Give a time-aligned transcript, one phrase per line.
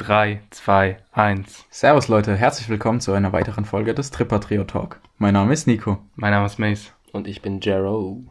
[0.00, 1.66] 3, 2, 1.
[1.68, 4.98] Servus Leute, herzlich willkommen zu einer weiteren Folge des Tripper Trio Talk.
[5.18, 5.98] Mein Name ist Nico.
[6.14, 6.94] Mein Name ist Mace.
[7.12, 8.24] Und ich bin Jero.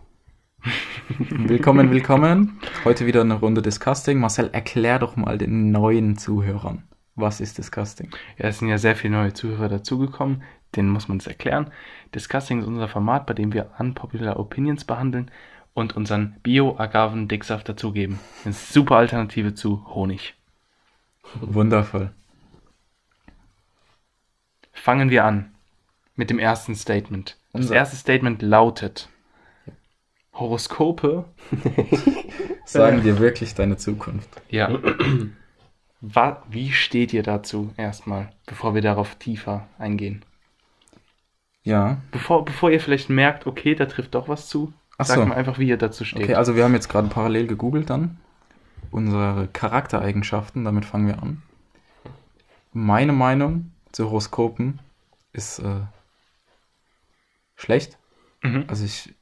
[1.29, 2.59] Willkommen, willkommen.
[2.85, 4.19] Heute wieder eine Runde Disgusting.
[4.19, 8.09] Marcel, erklär doch mal den neuen Zuhörern, was ist Disgusting?
[8.39, 10.41] Ja, es sind ja sehr viele neue Zuhörer dazugekommen.
[10.75, 11.69] Denen muss man es erklären.
[12.15, 15.29] Disgusting ist unser Format, bei dem wir unpopular Opinions behandeln
[15.75, 18.19] und unseren Bio-Agaven-Dicksaft dazugeben.
[18.43, 20.33] Eine super Alternative zu Honig.
[21.41, 22.11] Wundervoll.
[24.73, 25.51] Fangen wir an
[26.15, 27.37] mit dem ersten Statement.
[27.53, 29.09] Das Unser- erste Statement lautet:
[30.33, 31.25] Horoskope.
[32.65, 34.29] Sagen dir wirklich deine Zukunft.
[34.49, 34.77] Ja.
[36.49, 40.23] Wie steht ihr dazu erstmal, bevor wir darauf tiefer eingehen?
[41.63, 45.25] Ja, Bevor, bevor ihr vielleicht merkt, okay, da trifft doch was zu, Ach sagt so.
[45.25, 46.23] mal einfach, wie ihr dazu steht.
[46.23, 48.17] okay, also wir haben jetzt gerade parallel gegoogelt dann.
[48.91, 51.41] Unsere Charaktereigenschaften, damit fangen wir an.
[52.73, 54.79] Meine Meinung zu Horoskopen
[55.33, 55.81] ist äh,
[57.55, 57.97] schlecht.
[58.41, 58.65] Mhm.
[58.67, 59.13] Also ich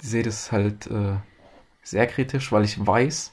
[0.00, 1.16] sehe das halt äh,
[1.82, 3.32] sehr kritisch, weil ich weiß,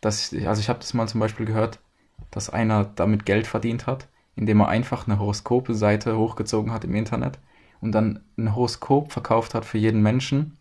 [0.00, 1.80] dass ich, also ich habe das mal zum Beispiel gehört,
[2.30, 7.38] dass einer damit Geld verdient hat, indem er einfach eine Horoskope-Seite hochgezogen hat im Internet
[7.80, 10.58] und dann ein Horoskop verkauft hat für jeden Menschen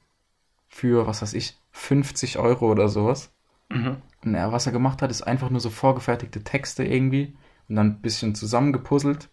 [0.67, 3.31] für, was weiß ich, 50 Euro oder sowas.
[3.69, 3.97] Mhm.
[4.23, 7.35] Und er, was er gemacht hat, ist einfach nur so vorgefertigte Texte irgendwie
[7.69, 9.29] und dann ein bisschen zusammengepuzzelt.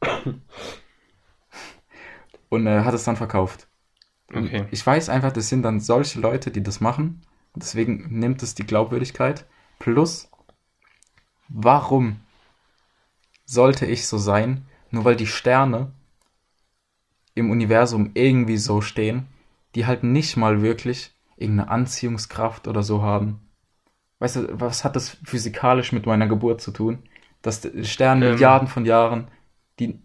[2.48, 3.68] und er hat es dann verkauft.
[4.32, 4.66] Okay.
[4.70, 7.22] Ich weiß einfach, das sind dann solche Leute, die das machen.
[7.54, 9.46] Deswegen nimmt es die Glaubwürdigkeit.
[9.78, 10.30] Plus,
[11.48, 12.20] warum
[13.44, 15.92] sollte ich so sein, nur weil die Sterne
[17.34, 19.26] im Universum irgendwie so stehen,
[19.74, 23.40] die halt nicht mal wirklich irgendeine Anziehungskraft oder so haben.
[24.20, 27.00] Weißt du, was hat das physikalisch mit meiner Geburt zu tun?
[27.42, 28.32] Dass Sterne Ähm.
[28.32, 29.28] Milliarden von Jahren,
[29.80, 29.98] die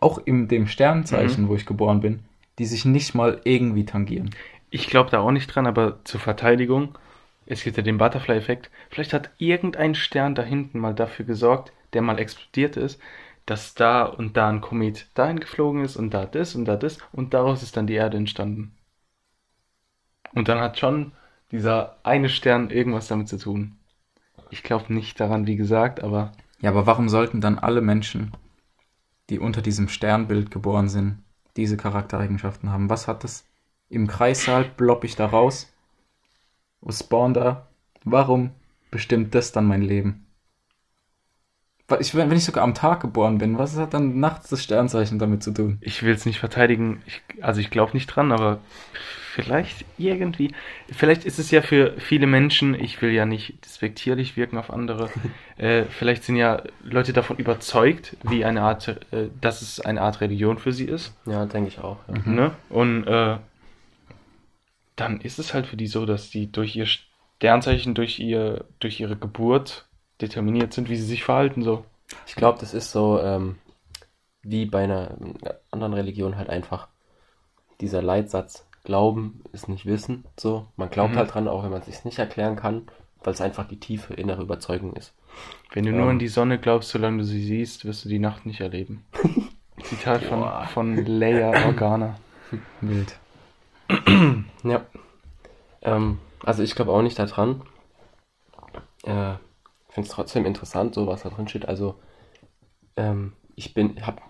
[0.00, 2.24] auch in dem Sternzeichen, wo ich geboren bin,
[2.58, 4.30] die sich nicht mal irgendwie tangieren.
[4.68, 6.98] Ich glaube da auch nicht dran, aber zur Verteidigung,
[7.46, 8.70] es gibt ja den Butterfly-Effekt.
[8.90, 13.00] Vielleicht hat irgendein Stern da hinten mal dafür gesorgt, der mal explodiert ist,
[13.46, 16.98] dass da und da ein Komet dahin geflogen ist und da das und da das
[17.12, 18.74] und daraus ist dann die Erde entstanden.
[20.34, 21.12] Und dann hat schon
[21.52, 23.76] dieser eine Stern irgendwas damit zu tun.
[24.50, 28.32] Ich glaube nicht daran, wie gesagt, aber Ja, aber warum sollten dann alle Menschen,
[29.30, 31.18] die unter diesem Sternbild geboren sind,
[31.56, 32.90] diese Charaktereigenschaften haben?
[32.90, 33.44] Was hat das?
[33.88, 35.72] Im Kreissaal blopp ich da raus.
[36.80, 37.68] Was spawn da?
[38.04, 38.50] Warum
[38.90, 40.26] bestimmt das dann mein Leben?
[42.00, 45.18] Ich, wenn wenn ich sogar am Tag geboren bin, was hat dann nachts das Sternzeichen
[45.18, 45.76] damit zu tun?
[45.82, 47.02] ich will es nicht verteidigen.
[47.06, 48.60] Ich, also ich glaube nicht dran, aber
[49.32, 50.54] vielleicht irgendwie.
[50.90, 55.08] Vielleicht ist es ja für viele Menschen, ich will ja nicht despektierlich wirken auf andere,
[55.56, 60.20] äh, vielleicht sind ja Leute davon überzeugt, wie eine Art, äh, dass es eine Art
[60.20, 61.16] Religion für sie ist.
[61.24, 61.96] Ja, denke ich auch.
[62.08, 62.30] Ja.
[62.30, 62.50] Ne?
[62.68, 63.38] Und äh,
[64.96, 69.00] dann ist es halt für die so, dass die durch ihr Sternzeichen, durch ihr, durch
[69.00, 69.88] ihre Geburt
[70.20, 71.62] determiniert sind, wie sie sich verhalten.
[71.62, 71.86] So.
[72.26, 73.56] Ich glaube, das ist so ähm,
[74.42, 75.16] wie bei einer
[75.70, 76.88] anderen Religion halt einfach
[77.80, 78.66] dieser Leitsatz.
[78.84, 80.24] Glauben ist nicht Wissen.
[80.38, 81.18] So, man glaubt Mhm.
[81.18, 82.88] halt dran, auch wenn man es sich nicht erklären kann,
[83.22, 85.12] weil es einfach die tiefe innere Überzeugung ist.
[85.72, 86.08] Wenn du nur Ähm.
[86.10, 89.04] an die Sonne glaubst, solange du sie siehst, wirst du die Nacht nicht erleben.
[89.84, 90.66] Zitat von, Boah.
[90.72, 92.16] von Leia Organa.
[92.80, 93.16] Wild.
[94.64, 94.82] Ja.
[95.82, 97.62] Ähm, also ich glaube auch nicht daran.
[99.04, 99.34] Äh,
[99.88, 101.66] finde es trotzdem interessant, so was da drin steht.
[101.68, 101.96] Also
[102.96, 104.20] ähm, ich bin, hab,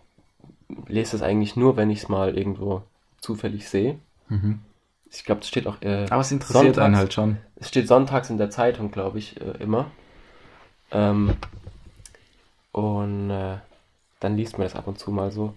[0.87, 2.83] lese es eigentlich nur, wenn ich es mal irgendwo
[3.21, 3.99] zufällig sehe.
[4.29, 4.61] Mhm.
[5.11, 5.81] Ich glaube, es steht auch.
[5.83, 7.37] Äh, Aber es interessiert einen Sonntags- halt schon.
[7.57, 9.91] Es steht sonntags in der Zeitung, glaube ich, äh, immer.
[10.91, 11.37] Ähm,
[12.73, 13.59] und äh,
[14.21, 15.55] dann liest man das ab und zu mal so.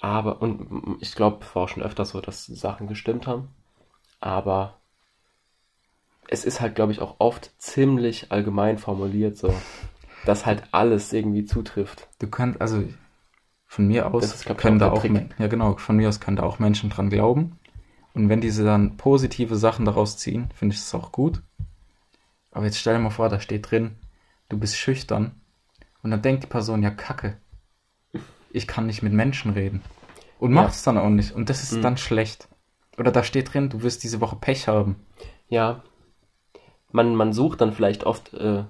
[0.00, 3.48] Aber, und ich glaube, es war auch schon öfter so, dass Sachen gestimmt haben.
[4.20, 4.74] Aber
[6.28, 9.52] es ist halt, glaube ich, auch oft ziemlich allgemein formuliert, so,
[10.24, 12.08] dass halt alles irgendwie zutrifft.
[12.18, 12.84] Du kannst, also
[13.66, 16.42] von mir aus Das ist, können da auch, ja genau, von mir aus können da
[16.42, 17.57] auch Menschen dran glauben.
[18.18, 21.40] Und wenn diese dann positive Sachen daraus ziehen, finde ich das auch gut.
[22.50, 23.96] Aber jetzt stell dir mal vor, da steht drin,
[24.48, 25.40] du bist schüchtern.
[26.02, 27.36] Und dann denkt die Person, ja kacke,
[28.50, 29.84] ich kann nicht mit Menschen reden.
[30.40, 30.62] Und Ja.
[30.62, 31.30] macht es dann auch nicht.
[31.30, 31.82] Und das ist Mhm.
[31.82, 32.48] dann schlecht.
[32.96, 34.96] Oder da steht drin, du wirst diese Woche Pech haben.
[35.48, 35.84] Ja,
[36.90, 38.64] man, man sucht dann vielleicht oft äh,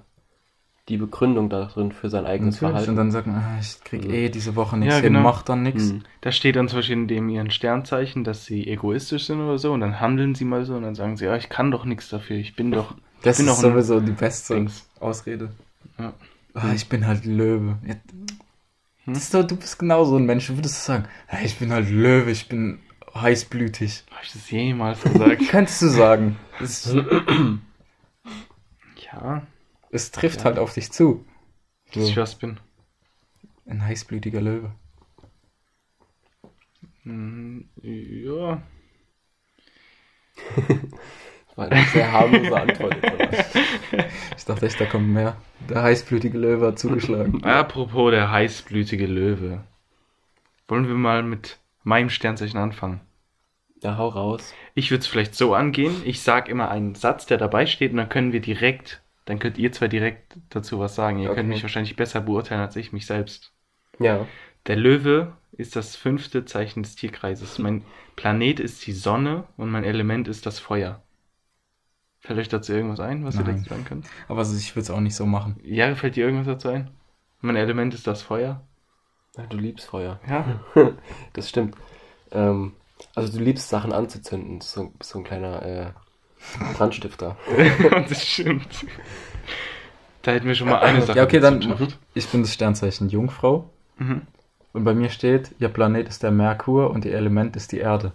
[0.89, 2.71] die Begründung darin für sein eigenes Natürlich.
[2.71, 2.89] Verhalten.
[2.91, 4.13] Und dann sagt man, ah, ich krieg Mhm.
[4.13, 5.23] eh diese Woche nichts Ja, hin, genau.
[5.23, 5.93] mach dann nichts.
[5.93, 6.03] Mhm.
[6.21, 9.71] Da steht dann zum Beispiel in dem ihren Sternzeichen, dass sie egoistisch sind oder so
[9.71, 12.09] und dann handeln sie mal so und dann sagen sie, ja, ich kann doch nichts
[12.09, 14.89] dafür, ich bin doch, Das bin ist doch sowieso die beste Dings.
[14.99, 15.51] Ausrede.
[15.97, 16.13] Ja.
[16.55, 17.77] Ah, ich bin halt Löwe.
[17.87, 17.93] Ja,
[19.05, 19.13] Hm?
[19.13, 20.47] das ist doch, du bist genau so ein Mensch.
[20.47, 22.79] Du würdest sagen, ah, ich bin halt Löwe, ich bin
[23.15, 24.03] heißblütig.
[24.11, 25.41] Habe ich das jemals gesagt?
[25.49, 26.37] Könntest du sagen.
[29.11, 29.41] Ja,
[29.91, 31.25] es trifft halt auf dich zu.
[31.93, 32.59] dass ich was bin.
[33.65, 34.71] Ein heißblütiger Löwe.
[37.03, 38.61] Hm, Ja.
[41.55, 42.95] Das war eine sehr harmlose Antwort.
[44.37, 45.35] Ich dachte echt, da kommt mehr.
[45.69, 47.43] Der heißblütige Löwe hat zugeschlagen.
[47.43, 49.63] Apropos der heißblütige Löwe.
[50.69, 53.01] Wollen wir mal mit meinem Sternzeichen anfangen?
[53.83, 54.53] Ja, hau raus.
[54.75, 56.01] Ich würde es vielleicht so angehen.
[56.05, 59.57] Ich sage immer einen Satz, der dabei steht, und dann können wir direkt, dann könnt
[59.57, 61.19] ihr zwei direkt dazu was sagen.
[61.19, 61.35] Ihr Okay.
[61.37, 63.53] könnt mich wahrscheinlich besser beurteilen als ich mich selbst.
[63.99, 64.27] Ja.
[64.67, 67.57] Der Löwe ist das fünfte Zeichen des Tierkreises.
[67.59, 67.83] Mein
[68.15, 71.03] Planet ist die Sonne und mein Element ist das Feuer.
[72.21, 73.55] Fällt euch dazu irgendwas ein, was ihr Nein.
[73.57, 74.07] dazu sagen könnt?
[74.29, 75.59] Aber also ich würde es auch nicht so machen.
[75.63, 76.89] Ja, fällt dir irgendwas dazu ein?
[77.41, 78.65] Mein Element ist das Feuer.
[79.37, 80.19] Ja, Du liebst Feuer.
[80.27, 80.59] Ja.
[81.33, 81.75] Das stimmt.
[82.31, 82.73] Ähm,
[83.15, 84.61] also du liebst Sachen anzuzünden.
[84.61, 85.91] So, so ein kleiner äh,
[86.77, 87.37] Brandstifter.
[88.09, 88.85] das stimmt.
[90.21, 91.17] Da hätten wir schon mal eine Sache.
[91.17, 91.59] Ja, okay, dann.
[91.59, 91.97] geschafft.
[92.13, 93.69] Ich bin das Sternzeichen Jungfrau.
[93.97, 94.23] Mhm.
[94.73, 98.13] Und bei mir steht, ihr Planet ist der Merkur und ihr Element ist die Erde.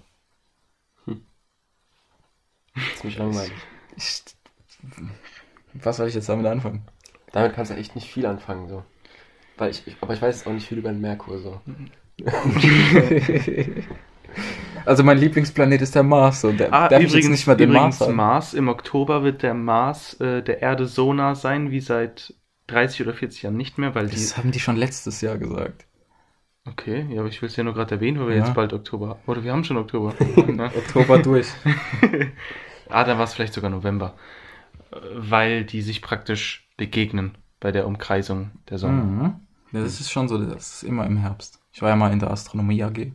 [2.97, 3.53] Ziemlich langweilig.
[3.97, 4.23] Ich,
[5.75, 6.83] was soll ich jetzt damit anfangen?
[7.33, 8.83] Damit kannst du echt nicht viel anfangen, so.
[9.57, 11.61] Weil ich aber ich weiß auch nicht viel über den Merkur, so.
[14.87, 16.41] also mein Lieblingsplanet ist der Mars.
[16.41, 16.53] So.
[16.53, 18.55] Der, Ah, darf übrigens, nicht mal den übrigens Mars Mars?
[18.55, 22.35] Im Oktober wird der Mars äh, der Erde so nah sein wie seit
[22.69, 24.17] 30 oder 40 Jahren nicht mehr, weil die.
[24.17, 25.87] Das haben die schon letztes Jahr gesagt.
[26.67, 28.45] Okay, ja, aber ich will es ja nur gerade erwähnen, weil wir Ja.
[28.47, 29.21] jetzt bald Oktober haben.
[29.27, 30.15] Oder wir haben schon Oktober.
[30.47, 30.71] Ne?
[30.75, 31.49] Oktober durch.
[32.89, 34.15] ah, dann war es vielleicht sogar November.
[35.15, 39.03] Weil die sich praktisch begegnen bei der Umkreisung der Sonne.
[39.03, 39.35] Mhm.
[39.73, 41.61] Ja, das ist schon so, das ist immer im Herbst.
[41.73, 43.13] Ich war ja mal in der Astronomie AG.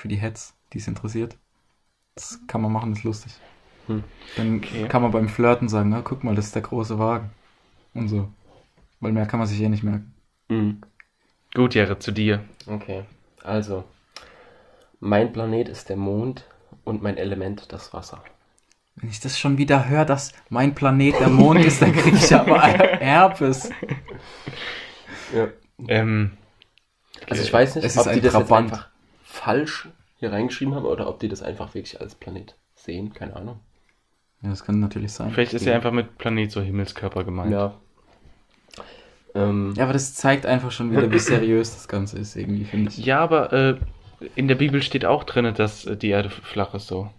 [0.00, 1.36] Für die Heads, die es interessiert.
[2.14, 3.32] Das kann man machen, das ist lustig.
[3.86, 4.02] Hm.
[4.34, 4.88] Dann Okay.
[4.88, 7.28] kann man beim Flirten sagen, na, guck mal, das ist der große Wagen.
[7.92, 8.30] Und so.
[9.00, 10.14] Weil mehr kann man sich eh nicht merken.
[10.48, 10.80] Mhm.
[11.52, 12.42] Gut, Jere, zu dir.
[12.66, 13.04] Okay.
[13.44, 13.84] Also.
[15.00, 16.46] Mein Planet ist der Mond
[16.84, 18.24] und mein Element das Wasser.
[18.96, 22.34] Wenn ich das schon wieder höre, dass mein Planet der Mond ist, dann kriege ich
[22.34, 23.68] aber Herpes.
[25.34, 25.48] Ja.
[25.88, 26.38] Ähm,
[27.28, 28.70] Also ich weiß nicht, Es ist ob die ein das Trabant.
[28.70, 28.90] jetzt einfach
[29.40, 33.12] falsch hier reingeschrieben haben oder ob die das einfach wirklich als Planet sehen.
[33.14, 33.60] Keine Ahnung.
[34.42, 35.30] Ja, das kann natürlich sein.
[35.30, 37.52] vielleicht ist ja einfach mit Planet so Himmelskörper gemeint.
[37.52, 37.74] Ja.
[39.34, 42.90] Ähm, Ja, aber das zeigt einfach schon wieder, wie seriös das Ganze ist, irgendwie, finde
[42.90, 42.98] ich.
[42.98, 43.76] Ja, aber äh,
[44.34, 47.10] in der Bibel steht auch drin, dass äh, die Erde flach ist so.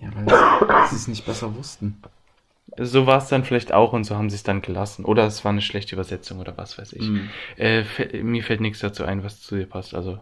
[0.00, 2.02] Ja, weil sie es nicht besser wussten.
[2.78, 5.04] So war es dann vielleicht auch und so haben sie es dann gelassen.
[5.04, 7.02] Oder es war eine schlechte Übersetzung oder was weiß ich.
[7.02, 7.28] Mhm.
[7.56, 7.84] Äh,
[8.22, 9.94] mir fällt nichts dazu ein, was zu dir passt.
[9.94, 10.20] Also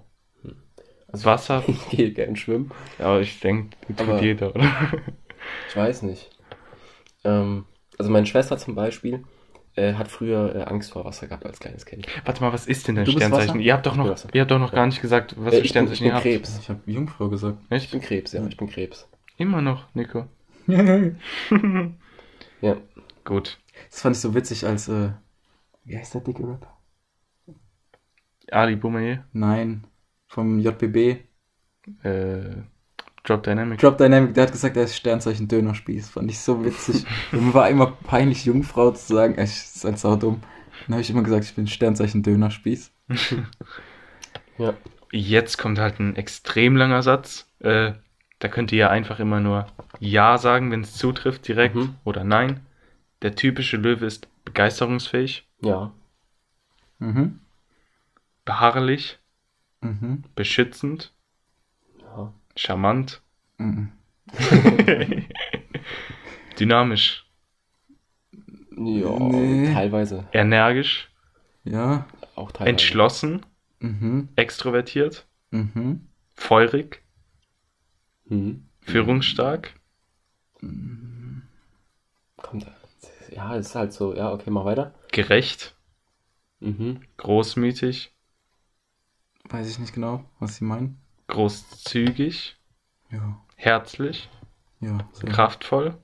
[1.08, 2.70] Also- Wasser, ich gehe gern schwimmen.
[2.98, 4.70] aber ich denke, tut Aber- jeder, oder?
[5.68, 6.30] Ich weiß nicht.
[7.24, 7.64] Ähm,
[7.98, 9.24] also meine Schwester zum Beispiel
[9.74, 12.06] äh, hat früher äh, Angst vor Wasser gehabt als kleines Kind.
[12.24, 13.60] Warte mal, was ist denn dein Du Sternzeichen?
[13.60, 14.76] Ihr habt doch Ich bin noch, ihr habt doch noch Ja.
[14.76, 16.22] gar nicht gesagt, was Äh, für ich bin, ich Sternzeichen bin ihr habt.
[16.24, 16.58] Krebs.
[16.60, 17.58] Ich habe Jungfrau gesagt.
[17.70, 17.90] Ich Echt?
[17.92, 19.08] bin Krebs, ja, ich bin Krebs.
[19.36, 20.26] Immer noch, Nico.
[22.60, 22.76] Ja.
[23.24, 23.58] Gut.
[23.90, 25.10] Das fand ich so witzig, als, äh,
[25.84, 26.76] wie heißt der dicke Rapper?
[28.50, 29.84] Ali Boumaier, Nein,
[30.28, 31.18] vom JBB.
[32.04, 32.40] äh,
[33.24, 33.78] Drop Dynamic.
[33.80, 36.08] Drop Dynamic, der hat gesagt, er ist Sternzeichen Dönerspieß.
[36.10, 37.04] Fand ich so witzig.
[37.32, 39.34] Und mir war immer peinlich, Jungfrau zu sagen.
[39.34, 40.40] Ey, Das ist halt saudumm.
[40.86, 42.92] Dann habe ich immer gesagt, ich bin Sternzeichen Dönerspieß.
[44.58, 44.74] Ja.
[45.12, 47.46] Jetzt kommt halt ein extrem langer Satz.
[47.60, 47.92] Äh,
[48.40, 49.66] da könnt ihr ja einfach immer nur
[50.00, 51.94] Ja sagen, wenn es zutrifft, direkt Mhm.
[52.04, 52.60] oder Nein.
[53.22, 55.92] Der typische Löwe ist begeisterungsfähig, Ja.
[56.98, 57.38] Mhm.
[58.44, 59.18] beharrlich,
[59.80, 60.24] Mhm.
[60.34, 61.14] beschützend,
[62.00, 62.32] Ja.
[62.56, 63.22] charmant,
[63.58, 63.92] Mhm.
[66.58, 67.24] dynamisch,
[68.76, 69.72] Ja, Nee.
[69.74, 70.28] teilweise.
[70.32, 71.10] energisch,
[71.64, 72.06] Ja.
[72.34, 72.70] Auch teilweise.
[72.70, 73.46] entschlossen,
[73.80, 74.28] Mhm.
[74.36, 76.08] extrovertiert, Mhm.
[76.34, 77.02] feurig,
[78.26, 78.66] Mhm.
[78.80, 79.74] führungsstark,
[82.36, 82.66] Kommt.
[83.30, 84.14] Ja, ist halt so.
[84.14, 84.94] Ja, okay, mach weiter.
[85.12, 85.76] gerecht,
[86.60, 87.00] Mhm.
[87.16, 88.12] großmütig,
[89.50, 90.98] Weiß ich nicht genau, was sie meinen.
[91.28, 92.56] großzügig,
[93.10, 93.38] Ja.
[93.56, 94.28] herzlich,
[94.80, 94.98] Ja.
[95.12, 95.26] So.
[95.26, 95.94] kraftvoll,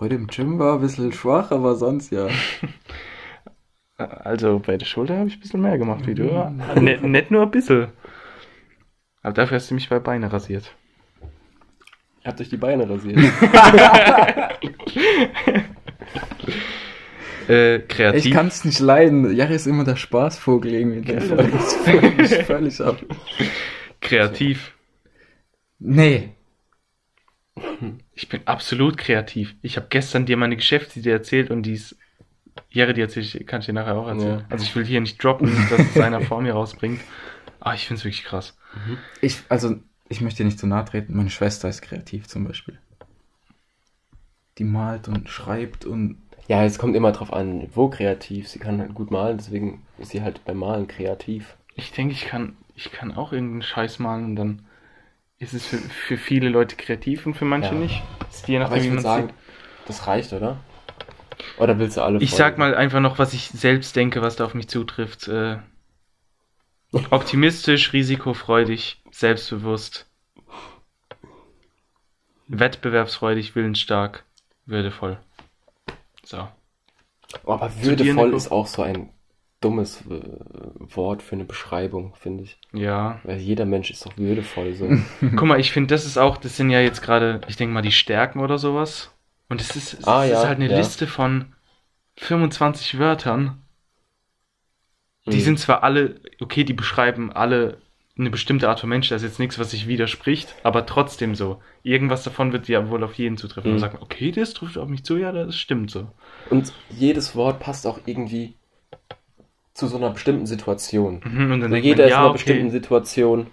[0.00, 2.26] Heute im Gym war ein bisschen schwach, aber sonst ja.
[3.98, 6.24] Also bei der Schulter habe ich ein bisschen mehr gemacht wie du.
[6.80, 7.88] Nicht, nicht nur ein bisschen.
[9.22, 10.74] Aber dafür hast du mich bei Beine rasiert.
[12.24, 13.18] Ihr habt euch die Beine rasiert.
[17.48, 18.24] Äh, kreativ.
[18.26, 19.34] Ich kann es nicht leiden.
[19.34, 21.00] Jari ist immer der Spaßvogel irgendwie.
[21.02, 21.74] Der folgt uns
[22.46, 23.02] völlig, ab.
[24.00, 24.72] kreativ.
[25.78, 26.30] Nee.
[28.14, 29.54] Ich bin absolut kreativ.
[29.62, 31.96] Ich habe gestern dir meine Geschäftsidee erzählt und die ist.
[32.68, 34.40] Jere, die erzähl ich, kann ich dir nachher auch erzählen.
[34.40, 34.46] Ja.
[34.50, 37.00] Also ich will hier nicht droppen, dass es einer vor mir rausbringt.
[37.60, 38.56] Ah, ich find's wirklich krass.
[39.22, 39.76] Ich, also,
[40.08, 41.16] ich möchte dir nicht zu nahe treten.
[41.16, 42.78] Meine Schwester ist kreativ zum Beispiel.
[44.58, 46.18] Die malt und schreibt und
[46.48, 48.48] Ja, es kommt immer drauf an, wo kreativ.
[48.48, 51.56] Sie kann halt gut malen, deswegen ist sie halt beim Malen kreativ.
[51.74, 54.62] Ich denke, ich kann, ich kann auch irgendeinen Scheiß malen und dann
[55.38, 57.80] ist es für, für viele Leute kreativ und für manche Ja.
[57.80, 58.02] nicht.
[58.30, 59.32] Ist je Aber nachdem, ich wie würde man sagen,
[59.86, 60.56] das reicht, oder?
[61.58, 62.36] Oder willst du alle Ich folgen?
[62.36, 65.28] sag mal einfach noch, was ich selbst denke, was da auf mich zutrifft.
[65.28, 65.58] Äh,
[67.10, 70.06] optimistisch, risikofreudig, selbstbewusst,
[72.48, 74.24] wettbewerbsfreudig, willensstark,
[74.66, 75.18] würdevoll.
[76.24, 76.48] So.
[77.44, 79.10] Oh, aber würdevoll ist auch so ein
[79.60, 80.20] dummes äh,
[80.94, 82.58] Wort für eine Beschreibung, finde ich.
[82.72, 83.20] Ja.
[83.22, 84.74] Weil jeder Mensch ist doch würdevoll.
[84.74, 84.88] So.
[85.20, 87.82] Guck mal, ich finde, das ist auch, das sind ja jetzt gerade, ich denke mal,
[87.82, 89.12] die Stärken oder sowas.
[89.48, 90.76] Und es ist, es Ah, ist ja, halt eine ja.
[90.78, 91.54] Liste von
[92.16, 93.62] 25 Wörtern.
[95.32, 95.44] Die Mhm.
[95.44, 97.78] sind zwar alle, okay, die beschreiben alle
[98.18, 101.60] eine bestimmte Art von Mensch, das ist jetzt nichts, was sich widerspricht, aber trotzdem so.
[101.82, 103.70] Irgendwas davon wird ja wohl auf jeden zutreffen.
[103.70, 103.74] Mhm.
[103.74, 106.08] Und sagt, man, okay, das trifft auf mich zu, ja, das stimmt so.
[106.50, 108.54] Und jedes Wort passt auch irgendwie
[109.74, 111.22] zu so einer bestimmten Situation.
[111.24, 112.32] Mhm, und dann Also denkt jeder man, ist in ja, einer okay.
[112.32, 113.46] bestimmten Situation.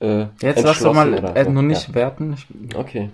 [0.00, 1.50] Äh, Jetzt lass doch mal äh, so.
[1.50, 1.94] nur nicht Ja.
[1.94, 2.32] werten.
[2.34, 3.10] Ich, Okay.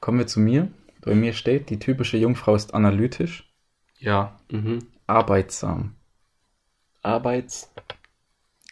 [0.00, 0.68] kommen wir zu mir.
[1.00, 3.50] Bei mir steht, die typische Jungfrau ist analytisch,
[3.98, 4.78] Ja, Mhm.
[5.06, 5.94] arbeitsam.
[7.02, 7.68] Arbeits.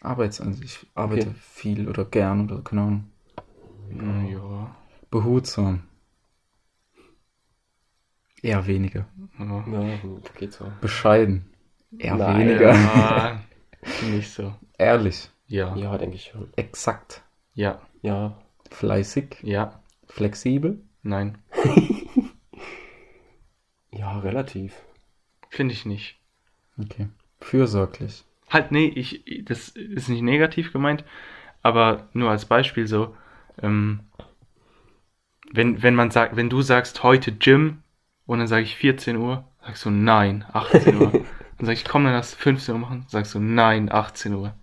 [0.01, 1.35] Arbeitsam, also ich arbeite Okay.
[1.39, 3.11] viel oder gern oder keine Ahnung.
[4.31, 4.75] ja.
[5.11, 5.83] Behutsam.
[8.41, 9.07] Eher weniger.
[9.39, 9.99] ja.
[10.37, 10.71] Geht so.
[10.81, 11.49] Bescheiden.
[11.97, 12.47] Eher Nein.
[12.47, 12.73] weniger.
[12.73, 13.41] Ja,
[14.11, 14.53] nicht so.
[14.77, 15.29] Ehrlich.
[15.47, 16.47] Ja, Ja, denke ich schon.
[16.55, 17.23] Exakt.
[17.53, 18.37] ja, Ja.
[18.71, 19.37] Fleißig.
[19.41, 20.79] ja, Flexibel.
[21.01, 21.39] nein,
[23.91, 24.75] Ja, relativ.
[25.49, 26.19] finde ich nicht.
[26.77, 27.09] Okay.
[27.41, 28.23] Fürsorglich.
[28.49, 31.03] Halt, nee, ich, das ist nicht negativ gemeint,
[31.61, 33.15] aber nur als Beispiel so,
[33.61, 34.01] ähm,
[35.51, 37.79] wenn, wenn man sagt, wenn du sagst heute Gym
[38.25, 41.11] und dann sage ich 14 Uhr, sagst du nein, 18 Uhr.
[41.57, 44.53] Dann sag ich, komm, dann lass 15 Uhr machen, sagst du nein, 18 Uhr.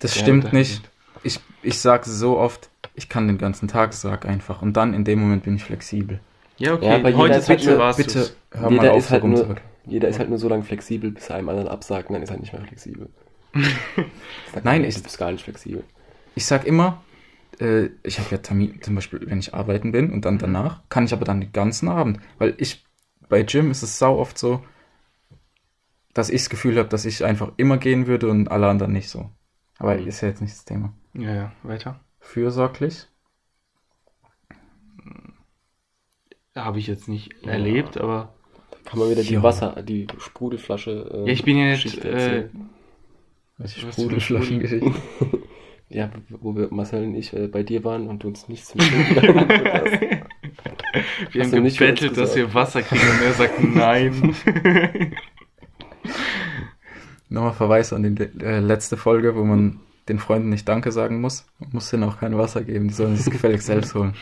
[0.00, 0.90] Das Ja, stimmt das nicht.
[1.22, 4.60] Ich, ich sage so oft, ich kann den ganzen Tag sagen einfach.
[4.60, 6.18] Und dann in dem Moment bin ich flexibel.
[6.58, 8.36] Ja, okay, Ja, aber heute bitte- Bitte du's.
[8.50, 9.56] hör jeder mal auf, ist halt nur.
[9.86, 12.30] Jeder ist halt nur so lange flexibel, bis er einem anderen absagt und dann ist
[12.30, 13.08] er halt nicht mehr flexibel.
[14.64, 15.84] Nein, ich- du bist gar nicht flexibel.
[16.34, 17.02] Ich sag immer,
[17.60, 21.04] äh, ich habe ja Termin, zum Beispiel, wenn ich arbeiten bin und dann danach, kann
[21.04, 22.20] ich aber dann den ganzen Abend.
[22.38, 22.84] Weil ich,
[23.28, 24.62] bei Gym ist es sau oft so,
[26.12, 29.08] dass ich das Gefühl habe, dass ich einfach immer gehen würde und alle anderen nicht
[29.08, 29.30] so.
[29.78, 30.06] Aber Mhm.
[30.08, 30.92] ist ja jetzt nicht das Thema.
[31.14, 32.00] Ja, ja, weiter.
[32.20, 33.06] Fürsorglich.
[36.54, 37.52] Habe ich jetzt nicht Ja.
[37.52, 38.34] erlebt, aber
[38.86, 39.42] Kann man wieder die Ja.
[39.42, 41.10] Wasser, die Sprudelflasche.
[41.12, 42.48] Äh, ja, ich bin ja nicht, Geschichte äh,
[43.58, 44.92] Was Sprudelflaschengeschichte.
[45.88, 48.90] Ja, wo wir, Marcel und ich äh, bei dir waren und du uns nichts hast.
[48.90, 50.24] wir
[51.44, 54.34] Hast haben gebettelt, dass wir Wasser kriegen und er sagt nein.
[57.28, 59.78] Nochmal Verweis an die äh, letzte Folge, wo man
[60.08, 61.46] den Freunden nicht Danke sagen muss.
[61.60, 64.14] Man muss denen auch kein Wasser geben, die sollen sich gefälligst selbst holen.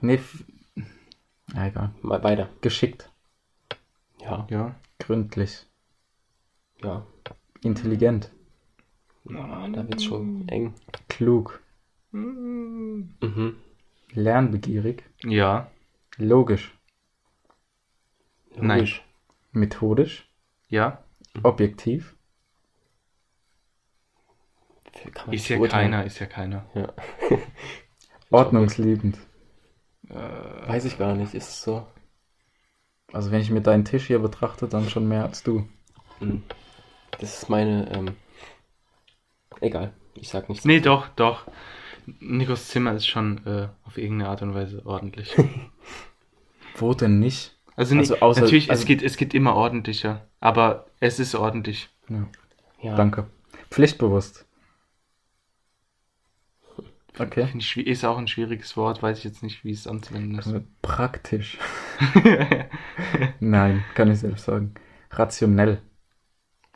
[0.00, 0.18] Nee,
[1.54, 1.90] ja, egal.
[2.02, 2.48] Mal weiter.
[2.60, 3.10] Geschickt,
[4.20, 4.74] Ja, ja.
[4.98, 5.66] gründlich,
[6.82, 7.06] ja.
[7.62, 8.30] intelligent,
[9.34, 10.74] Ah, da wird's schon eng.
[11.08, 11.60] klug,
[12.12, 13.56] Mhm.
[14.12, 15.70] lernbegierig, Ja,
[16.16, 16.72] logisch,
[18.56, 18.78] Nein.
[18.78, 19.04] Logisch.
[19.52, 20.28] methodisch,
[20.68, 21.02] ja.
[21.42, 22.14] objektiv,
[25.30, 26.64] Ist ja keiner, ist ja keiner.
[26.74, 26.92] Ja.
[28.30, 29.18] ordnungsliebend.
[30.08, 31.86] Weiß ich gar nicht, ist es so?
[33.12, 35.68] Also wenn ich mir deinen Tisch hier betrachte, dann schon mehr als du.
[36.20, 36.42] Mhm.
[37.18, 38.14] Das ist meine, ähm,
[39.60, 39.92] egal.
[40.14, 40.64] Ich sag nichts.
[40.64, 41.46] Nee, doch, doch.
[42.20, 45.34] Nikos Zimmer ist schon äh, auf irgendeine Art und Weise ordentlich.
[46.76, 47.56] Wo denn nicht?
[47.74, 51.34] Also, nicht, Also außer- natürlich, also- es, geht, es geht immer ordentlicher, aber es ist
[51.34, 51.88] ordentlich.
[52.08, 52.26] Ja,
[52.80, 52.96] Ja.
[52.96, 53.26] danke.
[53.70, 54.46] Pflichtbewusst.
[57.18, 57.48] Okay.
[57.56, 60.52] Ich, ist auch ein schwieriges Wort, weiß ich jetzt nicht, wie es anzuwenden ist.
[60.82, 61.56] Praktisch.
[63.40, 64.74] Nein, kann ich selbst sagen.
[65.10, 65.80] Rationell.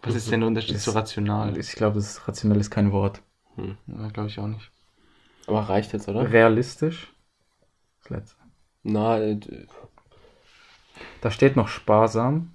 [0.02, 1.59] Was ist denn der Unterschied Ist- zu rational?
[1.59, 3.23] Ich glaube, das ist, rationell ist kein Wort.
[3.56, 3.76] Hm.
[3.87, 4.70] Ja, Glaube ich auch nicht.
[5.47, 6.30] Aber reicht jetzt, oder?
[6.32, 7.12] Realistisch.
[8.02, 8.37] Das letzte.
[8.82, 9.38] Na, äh,
[11.20, 12.52] Da steht noch sparsam.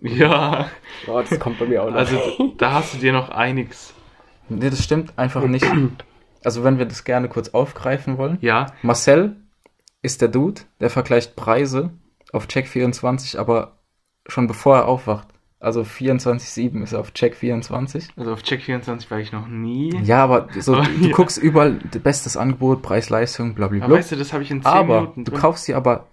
[0.00, 0.70] Ja,
[1.06, 1.96] Oh, das kommt bei mir auch noch.
[1.96, 3.92] also da hast du dir noch einiges.
[4.48, 5.66] Nee, das stimmt einfach nicht.
[6.46, 8.38] Also wenn wir das gerne kurz aufgreifen wollen.
[8.40, 9.34] Ja, Marcel
[10.02, 11.90] ist der Dude, der vergleicht Preise
[12.32, 13.78] auf Check24, aber
[14.28, 15.28] schon bevor er aufwacht.
[15.58, 18.10] Also 24-7 ist er auf Check24.
[18.16, 19.90] also auf Check24 war ich noch nie.
[20.04, 21.16] Ja, aber so, Aber du ja.
[21.16, 21.72] guckst überall
[22.02, 23.96] bestes Angebot, Preis-Leistung, Aber blablabla.
[23.96, 25.40] weißt du, das habe ich in 10 Aber Minuten du drin.
[25.40, 26.06] kaufst dir aber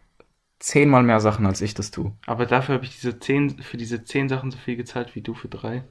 [0.60, 2.14] zehnmal mehr Sachen, als ich das tue.
[2.26, 5.34] Aber dafür habe ich diese 10, für diese 10 Sachen so viel gezahlt wie du
[5.36, 5.84] für drei.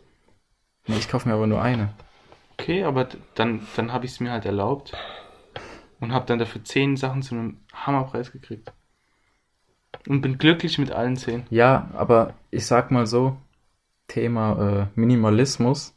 [0.89, 1.91] Nee, Ich kaufe mir aber nur eine.
[2.63, 4.93] Okay, aber dann, dann habe ich es mir halt erlaubt.
[5.99, 8.73] Und habe dann dafür 10 Sachen zu einem Hammerpreis gekriegt.
[10.07, 11.45] Und bin glücklich mit allen 10.
[11.51, 13.37] Ja, aber ich sag mal so,
[14.07, 15.97] Thema äh, Minimalismus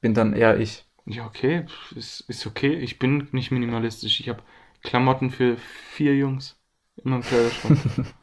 [0.00, 0.86] bin dann eher ich.
[1.04, 2.74] Ja, okay, ist, ist okay.
[2.76, 4.20] Ich bin nicht minimalistisch.
[4.20, 4.42] Ich habe
[4.82, 6.58] Klamotten für vier Jungs
[7.04, 7.78] in meinem Kleiderschrank.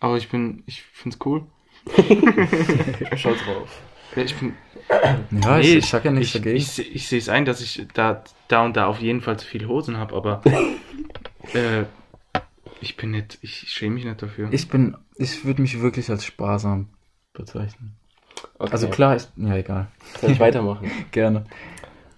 [0.00, 1.46] Aber ich bin, ich find's cool.
[3.16, 3.82] Schaut drauf.
[4.14, 4.54] Ich bin,
[5.42, 6.56] Ja, ich, ich sag ja nichts ich, dagegen.
[6.56, 9.38] ich, seh- ich sehe es ein, dass ich da, da und da auf jeden Fall
[9.38, 10.42] zu viele Hosen habe, aber
[11.54, 11.84] äh,
[12.80, 14.48] ich bin nicht, ich schäme mich nicht dafür.
[14.52, 16.88] Ich bin, ich würde mich wirklich als sparsam
[17.32, 17.96] bezeichnen.
[18.58, 18.72] Okay.
[18.72, 19.88] Also klar ist, ja egal,
[20.20, 20.90] Soll ich weitermachen?
[21.10, 21.44] gerne.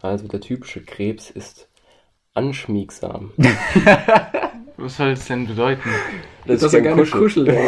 [0.02, 1.68] Also der typische Krebs ist
[2.35, 3.33] anschmiegsam.
[4.78, 5.90] Was soll das denn bedeuten?
[6.47, 7.49] Das ist gern kuschelt.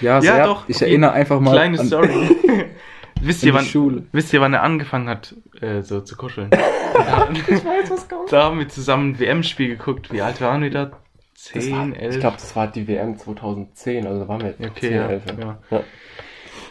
[0.00, 0.86] Ja, Ja, sehr, doch, ich okay.
[0.86, 2.10] erinnere einfach mal Kleine an, Story.
[3.20, 4.04] wisst, ihr, wann, Schule.
[4.12, 6.50] wisst ihr, wann er angefangen hat, äh, so zu kuscheln?
[6.94, 8.32] ja, ich weiß, was kommt.
[8.32, 10.12] Da haben wir zusammen ein WM-Spiel geguckt.
[10.12, 10.92] Wie alt waren wir da?
[11.34, 12.14] Das war, 10, 11?
[12.14, 15.22] ich glaube, das war die WM 2010, also da waren wir Okay, 10, ja, 11.
[15.38, 15.58] ja.
[15.70, 15.84] Ja.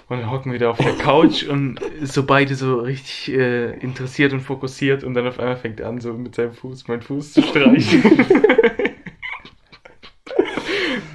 [0.10, 4.34] Und dann hocken wir da auf der Couch und so beide so richtig äh, interessiert
[4.34, 7.34] und fokussiert und dann auf einmal fängt er an, so mit seinem Fuß meinen Fuß
[7.34, 8.04] zu streichen.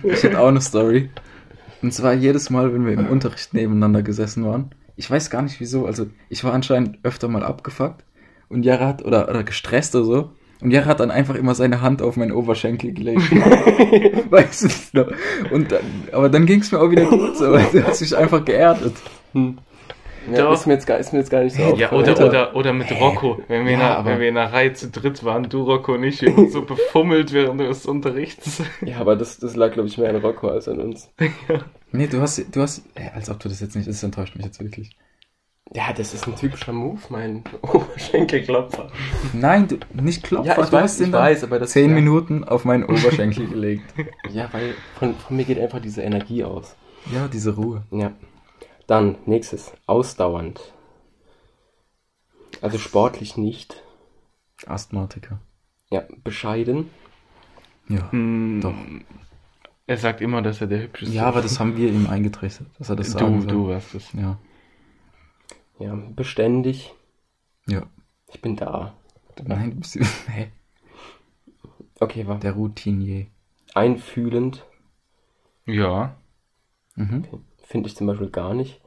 [0.03, 1.11] Ich hätte auch eine Story.
[1.83, 4.71] Und zwar jedes Mal, wenn wir im Unterricht nebeneinander gesessen waren.
[4.97, 5.87] Ich weiß gar nicht wieso.
[5.87, 8.05] Also ich war anscheinend öfter mal abgefuckt
[8.49, 10.31] und Jara hat oder, oder gestresst oder so.
[10.61, 13.23] Und Jara hat dann einfach immer seine Hand auf meinen Oberschenkel gelegt.
[14.31, 15.07] weißt du das noch?
[15.53, 15.81] Und dann,
[16.13, 17.53] aber dann ging es mir auch wieder gut so.
[17.53, 18.95] weil Du hast mich einfach geerdet.
[19.33, 19.59] Hm.
[20.35, 22.03] Ja, ist, mir jetzt gar, ist mir jetzt gar nicht so ja, aufgefallen.
[22.03, 22.27] oder, Alter.
[22.29, 23.41] oder, oder mit Rocco.
[23.49, 25.63] Wenn wir, in Ja, einer, aber- wenn wir in einer Reihe zu dritt waren, du
[25.63, 28.63] Rocco und ich, wir haben uns so befummelt während des Unterrichts.
[28.85, 31.09] Ja, aber das, das lag, glaube ich, mehr an Rocco als an uns.
[31.91, 34.45] Nee, du hast, du hast, ey, als ob du das jetzt nicht, das enttäuscht mich
[34.45, 34.91] jetzt wirklich.
[35.75, 38.91] Ja, das ist ein typischer Move, mein Oberschenkelklopfer.
[39.35, 41.91] Nein, du, nicht Klopfer, Ja, ich du weiß, hast den ich weiß, aber das- zehn
[41.91, 41.95] ja.
[41.97, 43.85] Minuten auf meinen Oberschenkel gelegt.
[44.31, 46.75] Ja, weil von, von mir geht einfach diese Energie aus.
[47.15, 47.83] Ja, diese Ruhe.
[47.91, 48.13] Ja.
[48.87, 49.73] Dann, nächstes.
[49.87, 50.73] Ausdauernd.
[52.63, 53.83] Also sportlich nicht.
[54.67, 55.39] Asthmatiker.
[55.91, 56.91] Ja, bescheiden.
[57.89, 58.11] Ja.
[58.11, 58.75] Hm, Doch.
[59.87, 62.91] Er sagt immer, dass er der hübscheste Ja, aber das haben wir ihm eingetrichtert, dass
[62.91, 63.51] er das Du, sagen soll.
[63.51, 64.13] du warst es.
[64.13, 64.39] Ja.
[65.79, 66.93] Ja, beständig.
[67.67, 67.83] Ja.
[68.33, 68.95] Ich bin da.
[69.45, 69.97] Nein, du bist
[70.29, 70.51] hä?
[72.01, 73.27] Okay, war der Routinier.
[73.75, 74.65] einfühlend.
[75.67, 76.17] Ja.
[76.97, 77.25] Mhm.
[77.63, 78.81] Finde ich zum Beispiel gar nicht.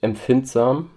[0.00, 0.90] Empfindsam.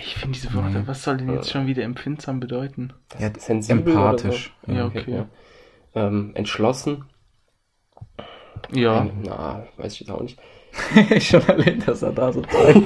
[0.00, 0.86] Ich finde diese Worte, Nein.
[0.86, 2.92] was soll denn jetzt schon wieder empfindsam bedeuten?
[3.18, 4.54] Ja, Sensibel empathisch.
[4.66, 4.72] So?
[4.72, 5.04] Ja, okay.
[5.12, 5.28] ja.
[5.94, 7.04] Ähm, entschlossen.
[8.72, 9.08] Ja.
[9.22, 10.38] Na, weiß ich jetzt auch nicht.
[11.22, 12.80] Schon allein, dass er da so zeigt.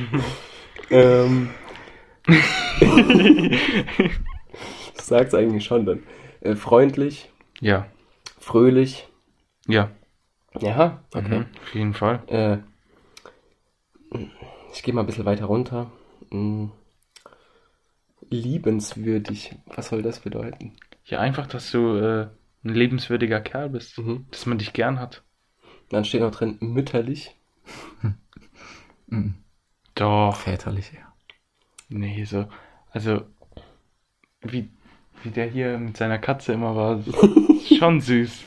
[0.90, 1.50] Ähm.
[4.94, 6.02] das sagt's eigentlich schon dann.
[6.40, 7.30] Äh, freundlich,
[7.60, 7.86] Ja.
[8.38, 9.08] fröhlich.
[9.66, 9.90] Ja.
[10.60, 11.40] Ja, okay.
[11.40, 12.22] Mhm, auf jeden Fall.
[12.28, 12.58] Äh,
[14.72, 15.90] ich gehe mal ein bisschen weiter runter.
[16.30, 16.70] Hm.
[18.30, 19.54] Liebenswürdig.
[19.66, 20.72] Was soll das bedeuten?
[21.04, 22.28] Ja, einfach, dass du äh,
[22.64, 23.98] ein lebenswürdiger Kerl bist.
[23.98, 24.26] Mhm.
[24.30, 25.24] Dass man dich gern hat.
[25.88, 27.34] Dann steht noch drin mütterlich.
[29.08, 29.34] Mhm.
[29.96, 30.36] Doch.
[30.36, 31.12] Väterlich, ja.
[31.88, 32.46] Nee, so.
[32.90, 33.22] Also,
[34.42, 34.70] wie,
[35.22, 37.02] wie der hier mit seiner Katze immer war.
[37.78, 38.44] schon süß.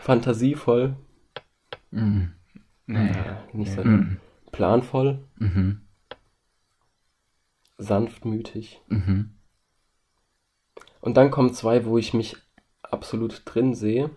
[0.00, 0.96] Fantasievoll.
[1.90, 2.32] Mhm.
[2.86, 3.12] Nee.
[3.12, 3.82] Ja, nicht so.
[3.82, 4.18] Mhm.
[4.52, 5.24] Planvoll.
[5.36, 5.82] Mhm.
[7.78, 8.80] Sanftmütig.
[8.88, 9.34] Mhm.
[11.00, 12.36] Und dann kommen zwei, wo ich mich
[12.82, 14.10] absolut drin sehe.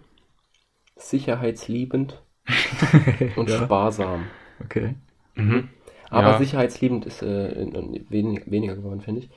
[0.95, 2.21] Sicherheitsliebend
[3.35, 3.63] und ja.
[3.63, 4.25] sparsam.
[4.59, 4.95] Okay.
[5.35, 5.69] Mhm.
[6.11, 6.37] Aber Ja.
[6.37, 7.65] sicherheitsliebend ist äh,
[8.09, 9.29] wenig, weniger geworden, finde ich.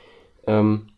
[0.46, 0.88] Ähm,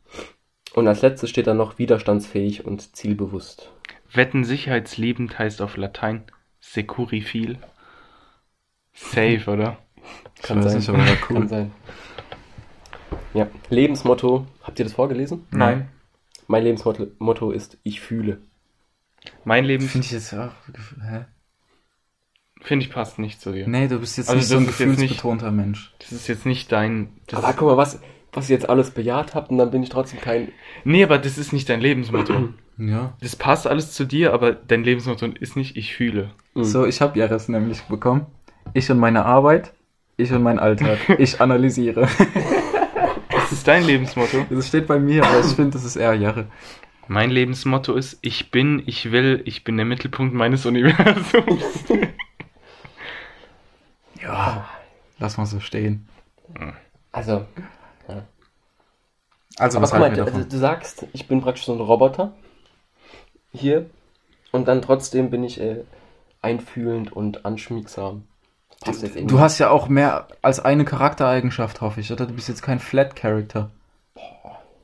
[0.74, 3.70] und als letztes steht dann noch widerstandsfähig und zielbewusst.
[4.12, 6.24] Wetten sicherheitsliebend heißt auf Latein
[6.60, 7.58] securifil.
[8.94, 9.78] Safe, oder?
[10.42, 10.76] Kann sein.
[10.76, 11.36] nicht, aber cool.
[11.36, 11.70] Kann sein.
[13.34, 14.46] Ja, Lebensmotto.
[14.62, 15.46] Habt ihr das vorgelesen?
[15.50, 15.88] Nein.
[16.46, 18.38] Mein Lebensmotto Motto ist Ich fühle.
[19.44, 19.90] Mein Lebens...
[19.90, 20.52] Finde ich jetzt auch.
[21.02, 21.26] Hä?
[22.66, 23.68] Finde ich passt nicht zu dir.
[23.68, 25.92] Nee, du bist jetzt Also nicht so ein jetzt nicht- gefühlsbetonter Mensch.
[26.00, 27.10] Das ist jetzt nicht dein...
[27.28, 28.00] Das Aber guck mal, was,
[28.32, 30.48] was ihr jetzt alles bejaht habt und dann bin ich trotzdem kein.
[30.82, 32.48] nee, aber das ist nicht dein Lebensmotto.
[32.78, 33.14] Ja.
[33.22, 36.32] Das passt alles zu dir, aber dein Lebensmotto ist nicht, ich fühle.
[36.52, 36.64] Mhm.
[36.64, 38.26] So, ich habe Jahres nämlich bekommen.
[38.74, 39.72] Ich und meine Arbeit,
[40.18, 40.98] ich und mein Alltag.
[41.18, 42.06] Ich analysiere.
[43.30, 44.44] Das ist dein Lebensmotto.
[44.50, 46.48] Das steht bei mir, aber ich finde, das ist eher Jahre.
[47.08, 51.62] Mein Lebensmotto ist, ich bin, ich will, ich bin der Mittelpunkt meines Universums.
[54.26, 54.68] Ja.
[55.18, 56.08] Lass mal so stehen.
[57.12, 57.46] Also,
[59.58, 62.34] Also, aber was guck mal, wir du, du sagst, ich bin praktisch so ein Roboter.
[63.52, 63.88] Hier.
[64.52, 65.84] Und dann trotzdem bin ich äh,
[66.42, 68.26] einfühlend und anschmiegsam.
[68.68, 69.34] Das passt jetzt irgendwie.
[69.34, 72.26] Du hast ja auch mehr als eine Charaktereigenschaft, hoffe ich, oder?
[72.26, 73.70] Du bist jetzt kein Flat Character.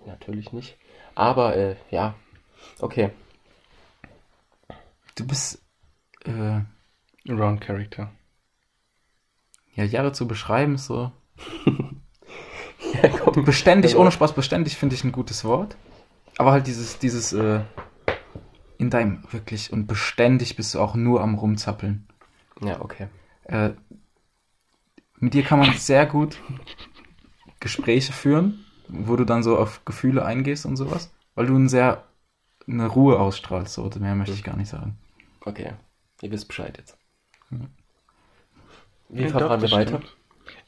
[0.06, 0.78] Natürlich nicht.
[1.14, 2.14] Aber, äh, ja.
[2.80, 3.10] Okay.
[5.14, 5.62] Du bist,
[6.24, 6.60] äh,
[7.26, 8.10] Wrong Character.
[9.74, 11.12] Ja, Jahre zu beschreiben, ist so.
[13.00, 13.44] Ja, komm.
[13.44, 15.76] Beständig, ohne Spaß, beständig finde ich ein gutes Wort.
[16.36, 17.60] Aber halt dieses, dieses, äh,
[18.78, 22.06] in deinem, wirklich, und beständig bist du auch nur am Rumzappeln.
[22.60, 23.08] Ja, okay.
[23.44, 23.70] Äh,
[25.18, 26.38] mit dir kann man sehr gut
[27.60, 32.04] Gespräche führen, wo du dann so auf Gefühle eingehst und sowas, weil du ein sehr,
[32.66, 34.98] eine Ruhe ausstrahlst, so, mehr möchte ich gar nicht sagen.
[35.44, 35.72] Okay.
[36.20, 36.96] Ihr wisst Bescheid jetzt.
[39.08, 40.00] Wie verfahren wir weiter?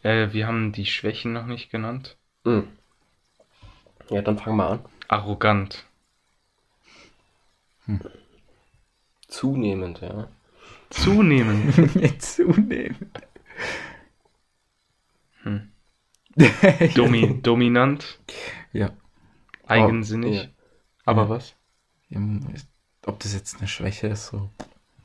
[0.02, 2.16] Äh, wir haben die Schwächen noch nicht genannt.
[2.44, 2.68] Mhm.
[4.10, 4.84] Ja, dann fangen wir an.
[5.08, 5.84] Arrogant.
[9.28, 10.28] Zunehmend, ja.
[10.90, 11.90] Zunehmen.
[12.00, 13.10] Jetzt zunehmen.
[15.42, 15.70] Hm.
[16.94, 18.18] Domi dominant.
[18.72, 18.90] Ja.
[19.66, 20.34] Eigensinnig.
[20.44, 20.48] ja.
[21.04, 21.28] Aber Ja.
[21.30, 21.54] was?
[23.06, 24.50] Ob das jetzt eine Schwäche ist, so.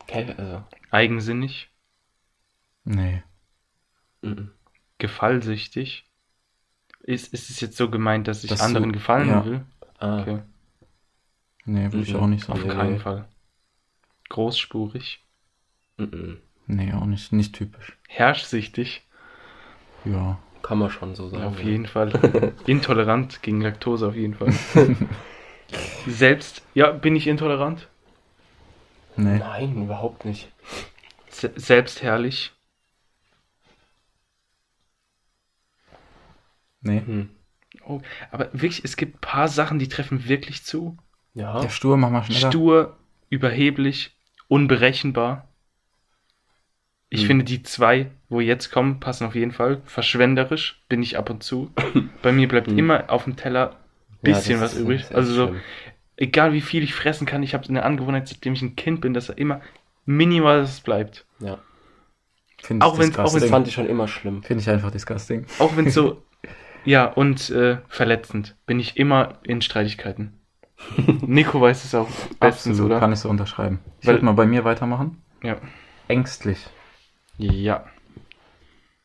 [0.04, 0.64] Okay, also.
[0.92, 1.70] Eigensinnig.
[2.92, 3.22] Nee.
[4.24, 4.50] Mhm.
[4.98, 6.10] Gefallsüchtig.
[7.04, 9.46] Ist, ist es jetzt so gemeint, dass ich Dass anderen du- gefallen ja.
[9.46, 9.66] will?
[10.00, 10.40] Ah, Okay.
[11.66, 12.20] Nee, würde ich Mhm.
[12.20, 12.68] auch nicht Auf sagen.
[12.70, 12.76] Nee.
[12.76, 13.28] keinen Fall.
[14.30, 15.24] Großspurig.
[15.98, 16.40] mhm.
[16.66, 17.32] Nee, auch nicht.
[17.32, 17.98] Nicht typisch.
[18.08, 19.04] Herrschsüchtig.
[20.06, 20.40] Ja.
[20.64, 21.44] Kann man schon so sagen.
[21.44, 21.66] auf ja.
[21.70, 22.54] jeden Fall.
[22.66, 24.52] Intolerant gegen Laktose auf jeden Fall.
[26.08, 27.88] Selbst, ja, bin ich intolerant?
[29.16, 29.38] Nee.
[29.40, 30.52] Nein, überhaupt nicht.
[31.30, 32.52] Se selbstherrlich.
[36.82, 37.02] Nee.
[37.06, 37.30] Hm.
[37.86, 40.98] Oh, aber wirklich, es gibt ein paar Sachen, die treffen wirklich zu.
[41.34, 41.60] Ja.
[41.62, 42.52] Der Stur, mach mal schneller.
[42.52, 42.98] Stur,
[43.30, 44.16] überheblich,
[44.48, 45.48] unberechenbar.
[47.10, 47.28] Ich Hm.
[47.28, 49.82] finde, die zwei, wo jetzt kommen, passen auf jeden Fall.
[49.86, 51.72] Verschwenderisch bin ich ab und zu.
[52.22, 52.78] Bei mir bleibt Hm.
[52.78, 55.16] immer auf dem Teller Ja, bisschen das was ist- übrig.
[55.16, 55.62] Also so, schlimm.
[56.18, 59.14] egal wie viel ich fressen kann, ich habe eine Angewohnheit, seitdem ich ein Kind bin,
[59.14, 59.62] dass er immer
[60.06, 61.26] minimal was bleibt.
[61.40, 61.60] Ja.
[62.62, 64.44] Finde ich Auch wenn's- auch Das wenn's fand ich schon immer schlimm.
[64.44, 65.46] Finde ich einfach disgusting.
[65.60, 66.22] Auch wenn es so,
[66.90, 70.34] ja, und äh, verletzend bin ich immer in Streitigkeiten.
[71.22, 72.08] Nico weiß es auch
[72.40, 72.40] bestens,
[72.80, 73.00] Absolut, oder?
[73.00, 73.80] kann ich so unterschreiben.
[74.02, 75.22] Ich Weil- würde mal bei mir weitermachen.
[75.44, 75.58] Ja.
[76.08, 76.68] Ängstlich.
[77.38, 77.86] Ja.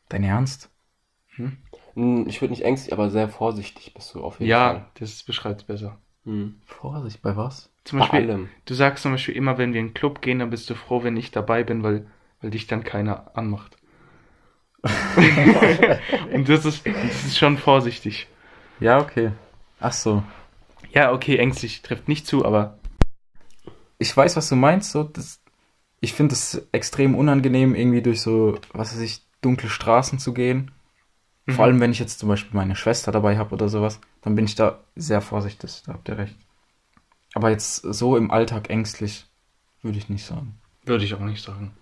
[0.08, 0.70] Dein Ernst?
[1.36, 4.86] Hm, Ich würde nicht ängstlich, aber sehr vorsichtig bist du auf jeden Ja, Fall.
[5.00, 5.98] das beschreibt es besser.
[6.24, 6.60] Hm.
[6.64, 7.70] Vorsicht, bei was?
[7.84, 8.48] Zum Bei Beispiel, allem.
[8.64, 11.02] du sagst zum Beispiel immer, wenn wir in den Club gehen, dann bist du froh,
[11.02, 12.06] wenn ich dabei bin, weil,
[12.40, 13.76] weil dich dann keiner anmacht.
[16.32, 18.26] und das ist, das ist schon vorsichtig.
[18.80, 19.32] Ja, okay.
[19.80, 20.22] Ach so.
[20.92, 22.78] Ja, okay, ängstlich trifft nicht zu, aber
[23.98, 24.90] Ich weiß, was du meinst.
[24.92, 25.40] So, das,
[26.00, 30.70] ich finde es extrem unangenehm, irgendwie durch so, was weiß ich, dunkle Straßen zu gehen.
[31.48, 31.60] Vor Mhm.
[31.60, 34.54] allem, wenn ich jetzt zum Beispiel meine Schwester dabei habe oder sowas, dann bin ich
[34.54, 35.82] da sehr vorsichtig.
[35.86, 36.36] Da habt ihr recht.
[37.34, 39.26] Aber jetzt so im Alltag ängstlich,
[39.82, 40.58] würde ich nicht sagen.
[40.84, 41.72] würde ich auch nicht sagen.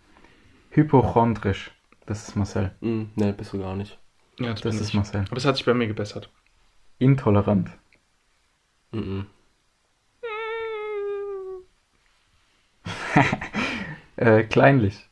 [0.70, 1.70] Hypochondrisch.
[2.12, 2.72] Das ist Marcel.
[2.83, 3.98] Hm, ne, bist du gar nicht.
[4.38, 4.92] Ja, Das bin ist ich.
[4.92, 5.25] Marcel.
[5.31, 6.29] Aber es hat sich bei mir gebessert.
[6.98, 7.70] Intolerant.
[8.90, 9.27] Mhm.
[14.16, 15.09] Äh, kleinlich.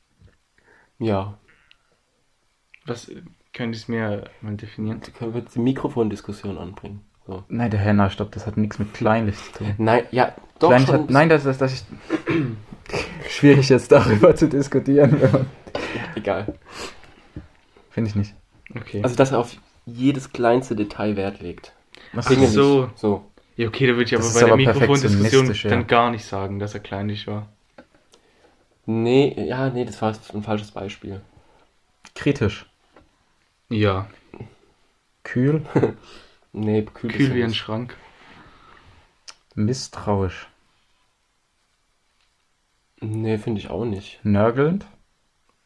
[0.98, 1.38] Ja.
[2.86, 3.10] Was
[3.54, 5.00] könnt ihr es mir mal definieren?
[5.18, 7.00] Können wir jetzt die Mikrofondiskussion anbringen.
[7.26, 7.42] So.
[7.48, 9.74] Nein, der Herr, na, stopp, das hat nichts mit kleinlich zu tun.
[9.78, 11.00] Nein, ja, doch Kleinlich schon.
[11.04, 11.86] hat, nein, das ist, das ist
[13.30, 15.20] schwierig jetzt darüber zu diskutieren.
[15.20, 15.46] wenn man-
[16.14, 16.58] Egal.
[17.90, 18.34] Finde ich nicht.
[18.74, 19.02] Okay.
[19.02, 21.72] Also, dass er auf jedes kleinste Detail Wert legt.
[22.12, 22.90] Was Ach so.
[22.94, 23.24] So.
[23.56, 25.70] ja, okay, da würde ich aber Das bei der Mikrofondiskussion ja.
[25.70, 27.48] dann gar nicht sagen, dass er kleinlich war.
[28.86, 31.20] Nee, ja, nee, das war ein falsches Beispiel.
[32.14, 32.66] Kritisch.
[33.68, 34.08] Ja,
[35.22, 35.64] Kühl.
[36.52, 37.54] Nee, kühl, kühl ist wie ein.
[37.54, 37.96] Schrank.
[39.54, 40.48] Misstrauisch.
[43.00, 44.18] Nee, finde ich auch nicht.
[44.24, 44.84] Nörgelnd?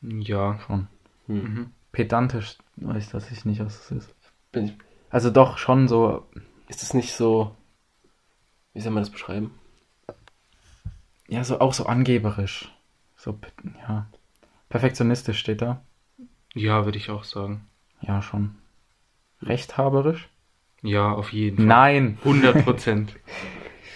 [0.06, 0.58] Ja.
[0.66, 0.88] Schon.
[1.26, 1.42] Hm.
[1.42, 1.70] Mhm.
[1.92, 4.14] Pedantisch weiß das ich nicht, was es ist.
[4.52, 4.72] Bin ich,
[5.10, 6.26] Also doch schon so,
[6.68, 7.54] ist es nicht so.
[8.72, 9.52] Wie soll man das beschreiben?
[11.28, 12.70] ja, so auch so angeberisch.
[13.16, 13.38] So,
[13.88, 14.06] ja.
[14.68, 15.82] Perfektionistisch steht da.
[16.54, 17.66] Ja, würde ich auch sagen.
[18.00, 18.56] Ja, schon.
[19.42, 20.28] Rechthaberisch?
[20.82, 21.66] Ja, auf jeden Fall.
[21.66, 22.18] Nein.
[22.24, 23.16] 100 Prozent.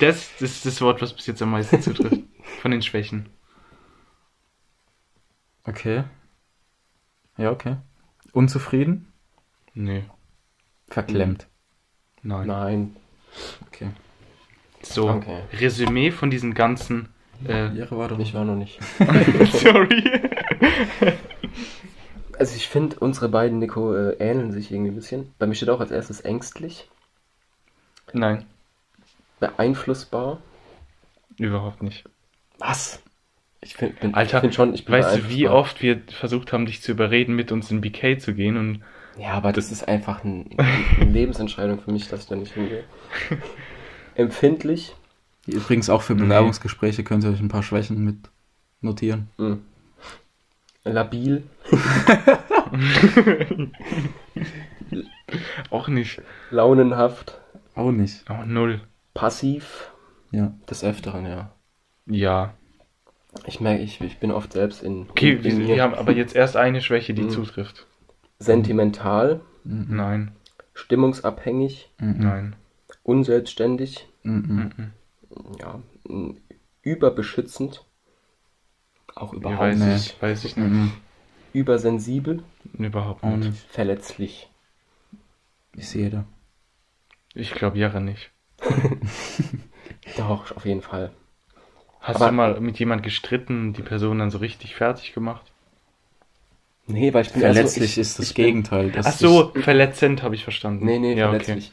[0.00, 2.22] Das, das ist das Wort, was bis jetzt am meisten zutrifft.
[2.62, 3.28] Von den Schwächen.
[5.68, 6.04] Okay.
[7.36, 7.76] Ja, okay.
[8.32, 9.12] Unzufrieden?
[9.74, 10.04] Nee,
[10.88, 11.46] Verklemmt.
[12.22, 12.46] nein.
[12.46, 12.96] Nein.
[13.66, 13.90] Okay.
[14.82, 15.42] So, Okay.
[15.52, 17.08] Resümee von diesen ganzen.
[17.46, 18.80] Äh, Ihre war doch Ich war noch nicht.
[19.52, 20.02] sorry.
[22.38, 25.32] Also ich finde, unsere beiden, Nico, äh, ähneln sich irgendwie ein bisschen.
[25.38, 26.88] Bei mir steht auch als erstes ängstlich,
[28.12, 28.46] Nein,
[29.40, 30.40] beeinflussbar.
[31.36, 32.04] überhaupt nicht.
[32.58, 33.00] Was?
[33.60, 36.52] Ich find, bin, Alter, ich find schon, ich bin Weißt du, wie oft wir versucht
[36.52, 38.82] haben, dich zu überreden, mit uns in BK zu gehen und
[39.18, 42.84] Ja, aber das ist einfach ein, eine Lebensentscheidung für mich, dass ich da nicht hingehe.
[44.14, 44.94] Empfindlich.
[45.46, 46.14] Übrigens auch für.
[46.14, 48.16] Bewerbungsgespräche könnt ihr euch ein paar Schwächen mit
[48.80, 49.28] notieren.
[49.38, 49.62] Hm.
[50.84, 51.42] Labil.
[55.70, 56.22] auch nicht.
[56.50, 57.40] Launenhaft.
[57.74, 58.24] Auch nicht.
[58.30, 58.80] Oh, null.
[59.14, 59.90] Passiv.
[60.30, 60.52] Ja.
[60.68, 61.50] Des Öfteren, ja.
[62.06, 62.54] Ja.
[63.46, 66.12] Ich merke, ich, ich bin oft selbst in, Okay, in, in wir, wir haben aber
[66.12, 67.30] jetzt erst eine Schwäche, die Mhm.
[67.30, 67.86] zutrifft.
[68.38, 69.86] sentimental, Mhm.
[69.96, 70.32] Nein,
[70.74, 72.14] stimmungsabhängig, Mhm.
[72.18, 72.56] nein.
[73.02, 74.70] unselbstständig, Mhm.
[74.76, 75.56] Mhm.
[75.58, 75.80] ja,
[76.82, 77.84] überbeschützend,
[79.14, 80.70] auch Ja, überhaupt weiß nicht, ich, weiß ich nicht.
[80.70, 80.92] Mhm.
[81.52, 82.42] übersensibel,
[82.78, 83.50] Überhaupt nicht.
[83.50, 83.58] nicht.
[83.70, 84.50] verletzlich.
[85.76, 86.24] Ist jeder.
[87.34, 88.30] Ich glaube Jahre nicht.
[90.16, 91.12] Doch, auf jeden Fall.
[92.00, 95.44] Hast Aber- du mal mit jemand gestritten, die Person dann so richtig fertig gemacht?
[96.86, 98.90] Nee, weil ich bin Verletzlich ich, ist das ich bin- Gegenteil.
[98.90, 100.86] Das Ach so, verletzend habe ich verstanden.
[100.86, 101.72] Nee, nee, ja, verletzlich.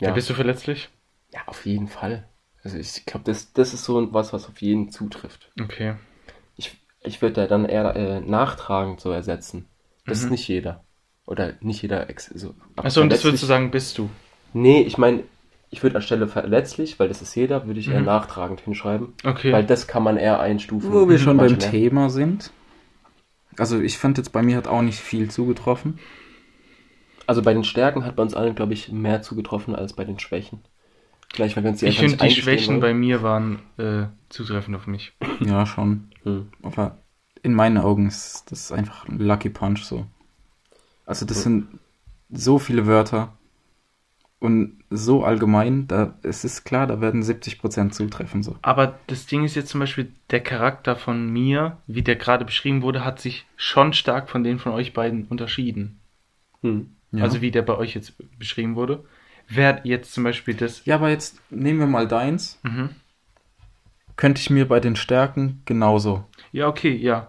[0.00, 0.08] Ja.
[0.08, 0.88] Ja, Bist du verletzlich?
[1.32, 2.28] ja, auf jeden Fall.
[2.64, 5.50] Also ich glaube, das, das ist so was, was auf jeden zutrifft.
[5.60, 5.94] Okay.
[6.56, 9.68] Ich, ich würde da dann eher äh, nachtragend so ersetzen.
[10.06, 10.24] Das Mhm.
[10.24, 10.84] ist nicht jeder.
[11.26, 12.54] Oder nicht jeder ex so.
[12.76, 14.10] aber Achso, und das würdest du sagen, bist du?
[14.52, 15.22] Nee, ich meine,
[15.72, 18.06] ich würde anstelle verletzlich, weil das ist jeder, würde ich eher Mhm.
[18.06, 19.14] nachtragend hinschreiben.
[19.24, 19.52] Okay.
[19.52, 20.92] Weil das kann man eher einstufen.
[20.92, 21.70] Wo wir schon beim Manchmal.
[21.70, 22.52] Thema sind.
[23.58, 25.98] Also ich fand jetzt bei mir hat auch nicht viel zugetroffen.
[27.26, 30.18] Also bei den Stärken hat bei uns allen, glaube ich, mehr zugetroffen als bei den
[30.18, 30.60] Schwächen.
[31.32, 33.00] Vielleicht, weil wir uns die ich finde, die Schwächen bei wollen.
[33.00, 35.12] mir waren äh, zutreffend auf mich.
[35.40, 36.10] Ja, schon.
[36.24, 36.48] Hm.
[36.62, 36.98] Aber
[37.42, 40.04] in meinen Augen ist das einfach ein Lucky Punch so.
[41.06, 41.78] Also das sind
[42.30, 43.36] so viele Wörter
[44.42, 48.56] und so allgemein, da es ist klar, da werden 70% zutreffen so.
[48.62, 52.82] Aber das Ding ist jetzt zum Beispiel, der Charakter von mir, wie der gerade beschrieben
[52.82, 56.00] wurde, hat sich schon stark von den von euch beiden unterschieden.
[56.62, 56.88] Hm.
[57.12, 57.22] Ja.
[57.22, 59.04] Also wie der bei euch jetzt beschrieben wurde.
[59.48, 60.84] Wer jetzt zum Beispiel das.
[60.86, 62.58] ja, aber jetzt nehmen wir mal deins.
[62.64, 62.90] Mhm.
[64.16, 67.28] Könnte ich mir bei den Stärken genauso Ja, okay, ja.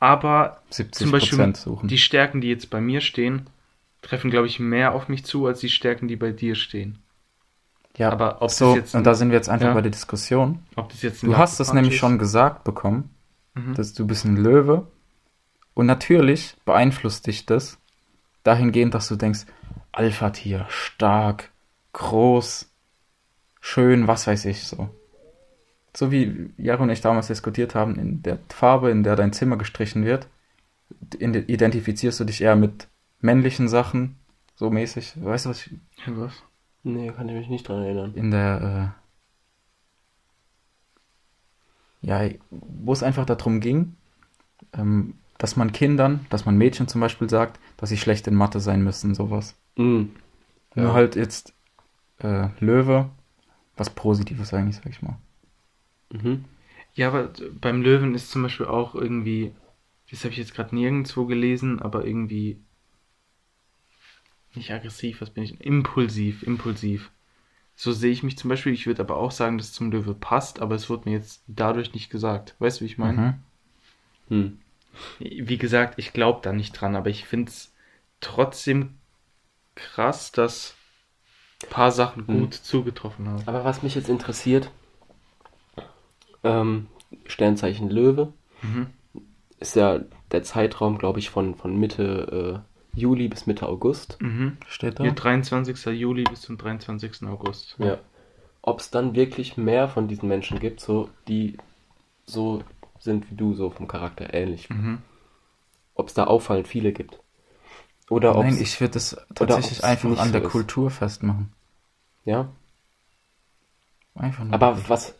[0.00, 1.88] Aber 70% zum Beispiel suchen.
[1.88, 3.46] die Stärken, die jetzt bei mir stehen,
[4.02, 6.98] treffen, glaube ich, mehr auf mich zu, als die Stärken, die bei dir stehen.
[7.96, 9.74] ja, aber ob das so, jetzt- und da sind wir jetzt einfach Ja.
[9.74, 10.60] bei der Diskussion.
[10.76, 12.18] Ob das jetzt Du hast das nämlich Punch schon ist?
[12.20, 13.10] gesagt bekommen,
[13.54, 13.74] Mhm.
[13.74, 14.86] dass du bist ein Löwe.
[15.74, 17.78] Und natürlich beeinflusst dich das
[18.44, 19.40] dahingehend, dass du denkst,
[19.92, 21.50] Alpha-Tier, stark,
[21.92, 22.70] groß,
[23.60, 24.88] schön, was weiß ich so.
[25.96, 29.56] So wie Jaro und ich damals diskutiert haben, in der Farbe, in der dein Zimmer
[29.56, 30.28] gestrichen wird,
[31.18, 32.86] identifizierst du dich eher mit
[33.20, 34.16] männlichen Sachen,
[34.56, 35.14] so mäßig.
[35.22, 35.72] Weißt du, was ich,
[36.06, 36.32] was?
[36.82, 38.14] Nee, kann ich mich nicht dran erinnern.
[38.14, 38.94] in der,
[42.02, 43.96] äh, ja, wo es einfach darum ging,
[44.72, 48.60] ähm, dass man Kindern, dass man Mädchen zum Beispiel sagt, dass sie schlecht in Mathe
[48.60, 49.56] sein müssen, sowas.
[49.76, 50.10] Hm.
[50.74, 50.92] Nur Ja.
[50.92, 51.52] halt jetzt
[52.18, 53.10] äh, Löwe,
[53.76, 55.18] was Positives eigentlich, sag ich mal.
[56.12, 56.44] Mhm.
[56.94, 57.30] Ja, aber
[57.60, 59.52] beim Löwen ist zum Beispiel auch irgendwie,
[60.10, 62.58] das habe ich jetzt gerade nirgendwo gelesen, aber irgendwie
[64.54, 65.60] nicht aggressiv, was bin ich?
[65.60, 67.10] Impulsiv, impulsiv.
[67.76, 68.72] So sehe ich mich zum Beispiel.
[68.74, 71.42] Ich würde aber auch sagen, dass es zum Löwe passt, aber es wurde mir jetzt
[71.46, 72.54] dadurch nicht gesagt.
[72.58, 73.40] Weißt du, wie ich meine?
[74.28, 74.28] Mhm.
[74.28, 74.58] Hm.
[75.18, 77.72] Wie gesagt, ich glaube da nicht dran, aber ich finde es
[78.20, 78.98] trotzdem
[79.74, 80.74] krass, dass
[81.62, 82.40] ein paar Sachen Mhm.
[82.40, 83.42] gut zugetroffen haben.
[83.46, 84.70] Aber was mich jetzt interessiert,
[86.42, 86.88] ähm,
[87.26, 88.32] Sternzeichen Löwe,
[88.62, 88.88] Mhm.
[89.58, 90.00] ist ja
[90.32, 94.20] der Zeitraum, glaube ich, von, von Mitte äh, Juli bis Mitte August.
[94.20, 94.56] Mhm.
[94.66, 95.04] Steht da?
[95.04, 95.86] Hier 23.
[95.86, 97.26] Juli bis zum 23.
[97.28, 97.76] August.
[97.78, 97.98] Ja.
[98.62, 101.56] Ob es dann wirklich mehr von diesen Menschen gibt, so die
[102.26, 102.62] so
[102.98, 104.68] sind wie du, so vom Charakter ähnlich.
[104.70, 104.98] Mhm.
[105.94, 107.18] Ob es da auffallend viele gibt.
[108.08, 110.50] Oder ob Nein, ich würde das tatsächlich einfach nicht an so der ist.
[110.50, 111.52] Kultur festmachen.
[112.24, 112.48] ja.
[114.16, 114.52] Einfach nur.
[114.52, 115.14] Aber was.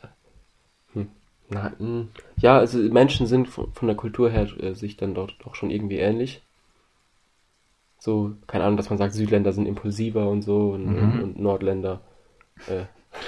[0.92, 1.08] Hm.
[1.48, 2.08] Na, hm.
[2.38, 5.70] Ja, also Menschen sind von, von der Kultur her äh, sich dann dort doch schon
[5.70, 6.42] irgendwie ähnlich.
[8.00, 11.22] So, keine Ahnung, dass man sagt, Südländer sind impulsiver und so und, Mhm.
[11.22, 12.00] und Nordländer.
[12.66, 12.84] Äh,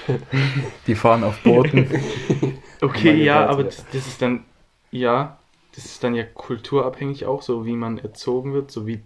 [0.87, 1.89] die fahren auf Booten.
[2.81, 3.67] Okay, ja, Seite, aber ja.
[3.67, 4.43] das, das ist dann,
[4.91, 5.39] ja,
[5.77, 9.05] das ist dann ja kulturabhängig auch, so wie man erzogen wird, so wie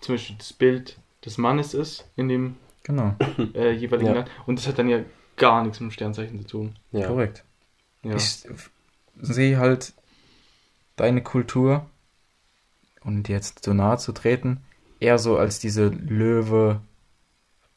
[0.00, 3.14] zum Beispiel das Bild des Mannes ist in dem genau,
[3.54, 4.14] äh, jeweiligen Ja.
[4.16, 4.30] Land.
[4.46, 5.04] Und das hat dann ja
[5.36, 6.76] gar nichts mit dem Sternzeichen zu tun.
[6.90, 7.06] ja.
[7.06, 7.44] korrekt.
[8.02, 8.16] Ja.
[8.16, 8.44] Ich
[9.20, 9.92] sehe halt
[10.96, 11.86] deine Kultur,
[13.04, 14.62] und jetzt so nahe zu treten,
[15.02, 16.80] eher so als diese Löwe,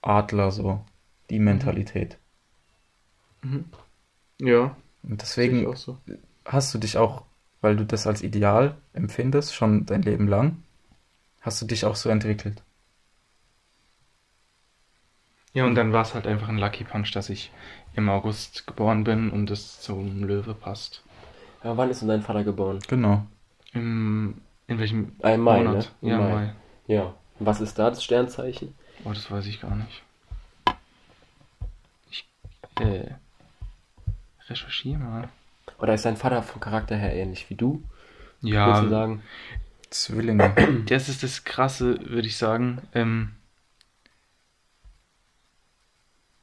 [0.01, 0.85] Adler, so
[1.29, 2.17] die Mentalität.
[3.43, 3.65] Mhm.
[4.39, 5.97] Ja, Und deswegen auch so.
[6.45, 7.23] hast du dich auch,
[7.61, 10.63] weil du das als Ideal empfindest, schon dein Leben lang,
[11.41, 12.63] hast du dich auch so entwickelt.
[15.53, 17.51] Ja, und dann war es halt einfach ein Lucky Punch, dass ich
[17.95, 21.03] im August geboren bin und es zum Löwe passt.
[21.63, 22.79] Ja, wann ist denn dein Vater geboren?
[22.87, 23.25] Genau.
[23.73, 25.91] Im, in welchem Ah, im Mai, Monat?
[26.01, 26.09] ne?
[26.09, 26.29] Im Ja, Mai.
[26.29, 26.53] Mai.
[26.87, 27.13] Ja.
[27.39, 28.73] Was ist da das Sternzeichen?
[29.03, 30.03] Oh, das weiß ich gar nicht.
[32.09, 32.25] Ich
[32.79, 33.11] äh,
[34.47, 35.29] recherchiere mal.
[35.79, 37.83] Oder ist dein Vater vom Charakter her ähnlich wie du?
[38.41, 39.23] Würdest du Ja, sagen?
[39.89, 40.53] Zwillinge.
[40.87, 42.81] das ist das Krasse, würde ich sagen.
[42.93, 43.31] Ähm,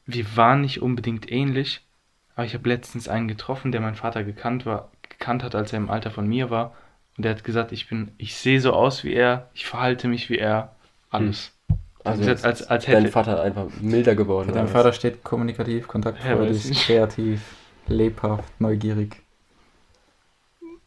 [0.07, 1.81] wir waren nicht unbedingt ähnlich,
[2.35, 5.79] aber ich habe letztens einen getroffen, der mein Vater gekannt war, gekannt hat, als er
[5.79, 6.75] im Alter von mir war.
[7.17, 10.31] Und der hat gesagt, ich bin, ich sehe so aus wie er, ich verhalte mich
[10.31, 10.75] wie er,
[11.11, 11.53] alles.
[12.05, 14.47] Also gesagt, jetzt als- als ist dein hätte- Vater einfach milder geworden.
[14.49, 16.85] Für oder Vater steht kommunikativ, Ja, kontaktfreudig, nicht.
[16.87, 17.43] kreativ,
[17.87, 19.17] lebhaft, neugierig.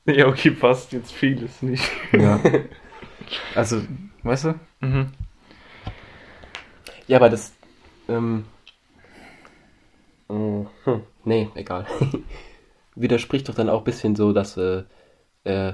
[0.07, 1.83] Ja, okay, passt jetzt vieles nicht.
[2.13, 2.39] Ja.
[3.55, 3.81] Also,
[4.21, 4.59] weißt du?
[4.81, 5.11] Mhm.
[7.07, 7.53] Ja, aber das.
[8.07, 8.45] Ähm,
[10.29, 11.87] äh, hm, nee, egal.
[12.95, 14.83] Widerspricht doch dann auch ein bisschen so, dass, äh,
[15.43, 15.73] äh,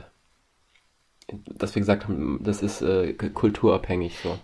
[1.48, 4.38] dass wir gesagt haben, das ist äh, kulturabhängig so.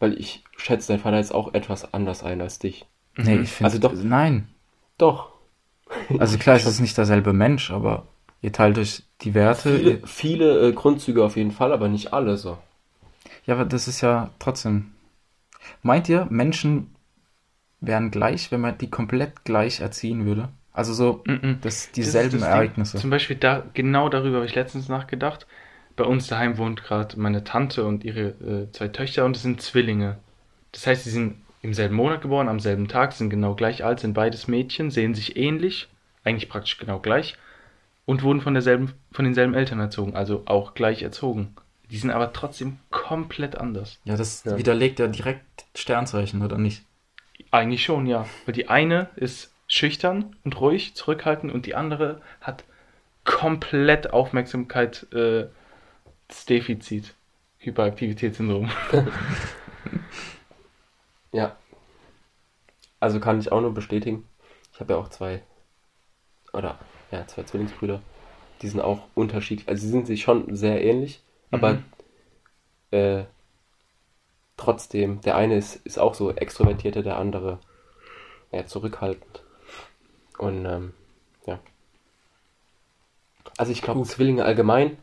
[0.00, 2.86] Weil ich schätze dein Vater jetzt auch etwas anders ein als dich.
[3.16, 3.42] Nee, Mhm.
[3.44, 3.66] ich finde.
[3.72, 4.48] Also doch- Nein.
[4.98, 5.32] Doch.
[6.18, 8.06] Also klar, es ist nicht derselbe Mensch, aber
[8.42, 9.76] ihr teilt euch die Werte.
[9.78, 12.58] Viele, Ihr, viele äh, Grundzüge auf jeden Fall, aber nicht alle so.
[13.46, 14.92] ja, aber das ist ja trotzdem.
[15.82, 16.94] Meint ihr, Menschen
[17.80, 20.48] wären gleich, wenn man die komplett gleich erziehen würde?
[20.72, 21.58] Also so, Mhm.
[21.60, 22.50] das, Das ist dieselben das Ding.
[22.50, 22.98] Ereignisse.
[22.98, 25.46] Zum Beispiel da, genau darüber habe ich letztens nachgedacht.
[25.96, 29.62] Bei uns daheim wohnt gerade meine Tante und ihre äh, zwei Töchter und es sind
[29.62, 30.18] Zwillinge.
[30.72, 34.00] Das heißt, sie sind im selben Monat geboren, am selben Tag, sind genau gleich alt,
[34.00, 35.88] sind beides Mädchen, sehen sich ähnlich,
[36.24, 37.36] eigentlich praktisch genau gleich
[38.06, 41.54] und wurden von derselben, von denselben Eltern erzogen, also auch gleich erzogen.
[41.90, 43.98] Die sind aber trotzdem komplett anders.
[44.04, 44.58] Ja, das Ja.
[44.58, 46.82] widerlegt ja direkt Sternzeichen, oder nicht?
[47.50, 48.26] Eigentlich schon, ja.
[48.46, 52.64] Weil die eine ist schüchtern und ruhig, zurückhaltend und die andere hat
[53.24, 55.46] komplett Aufmerksamkeit äh,
[56.28, 57.14] Defizit.
[57.58, 58.70] Hyperaktivitätssyndrom.
[61.32, 61.56] Ja.
[63.00, 64.26] Also kann ich auch nur bestätigen.
[64.72, 65.42] Ich habe ja auch zwei,
[66.52, 66.78] oder
[67.10, 68.00] ja, zwei Zwillingsbrüder.
[68.62, 69.68] Die sind auch unterschiedlich.
[69.68, 71.84] Also sie sind sich schon sehr ähnlich, aber Mhm.
[72.92, 73.24] äh,
[74.56, 77.58] trotzdem, der eine ist, ist auch so extrovertierter, der andere
[78.52, 79.42] eher zurückhaltend.
[80.38, 80.94] Und ähm,
[81.46, 81.58] ja.
[83.58, 84.02] Also ich glaube.
[84.04, 84.96] Zwillinge allgemein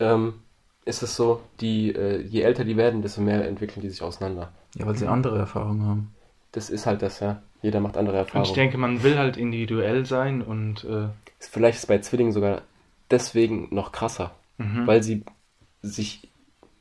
[0.00, 0.42] ähm,
[0.84, 4.52] ist es so, die, äh, je älter die werden, desto mehr entwickeln die sich auseinander.
[4.74, 6.14] Ja, weil sie andere Erfahrungen haben.
[6.52, 7.42] Das ist halt das, ja.
[7.62, 8.46] Jeder macht andere Und Erfahrungen.
[8.46, 11.08] ich denke, man will halt individuell sein und äh,
[11.50, 12.62] Vielleicht ist es bei Zwillingen sogar
[13.10, 14.86] deswegen noch krasser, mhm.
[14.86, 15.24] weil sie
[15.82, 16.28] sich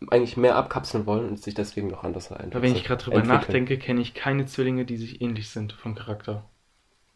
[0.09, 2.53] eigentlich mehr abkapseln wollen und sich deswegen noch anders entwickeln.
[2.53, 3.39] Aber wenn ich gerade drüber entwickeln.
[3.39, 6.43] nachdenke, kenne ich keine Zwillinge, die sich ähnlich sind vom Charakter.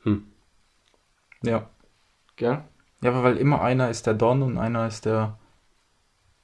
[0.03, 0.23] Hm.
[1.43, 1.69] Ja.
[2.35, 2.63] Gell?
[3.01, 5.37] Ja, aber weil immer einer ist der Don und einer ist der,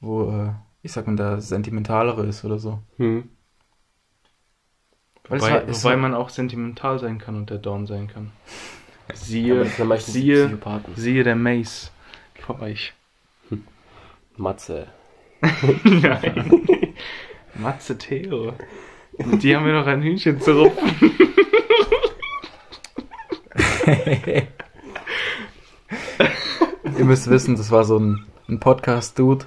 [0.04, 0.52] wo, äh,
[0.82, 2.80] ich sag mal, der sentimentalere ist oder so.
[2.98, 3.30] Hm.
[5.30, 7.88] Weil es Wobei, war- es wobei war- man auch sentimental sein kann und der Dorn
[7.88, 8.32] sein kann.
[9.14, 10.96] Siehe, siehe, Psychopathen.
[10.96, 11.92] siehe der Mace
[12.40, 12.94] vor euch.
[14.36, 14.88] Matze.
[15.84, 16.60] Nein.
[17.56, 18.54] Matze Theo.
[19.18, 21.12] Und die haben mir noch ein Hühnchen zu rupfen.
[26.98, 29.46] Ihr müsst wissen, das war so ein, ein Podcast-Dude,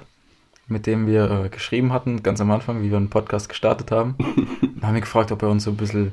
[0.67, 4.15] mit dem wir äh, geschrieben hatten, ganz am Anfang, wie wir einen Podcast gestartet haben.
[4.61, 6.11] Dann haben wir gefragt, ob er uns so ein bisschen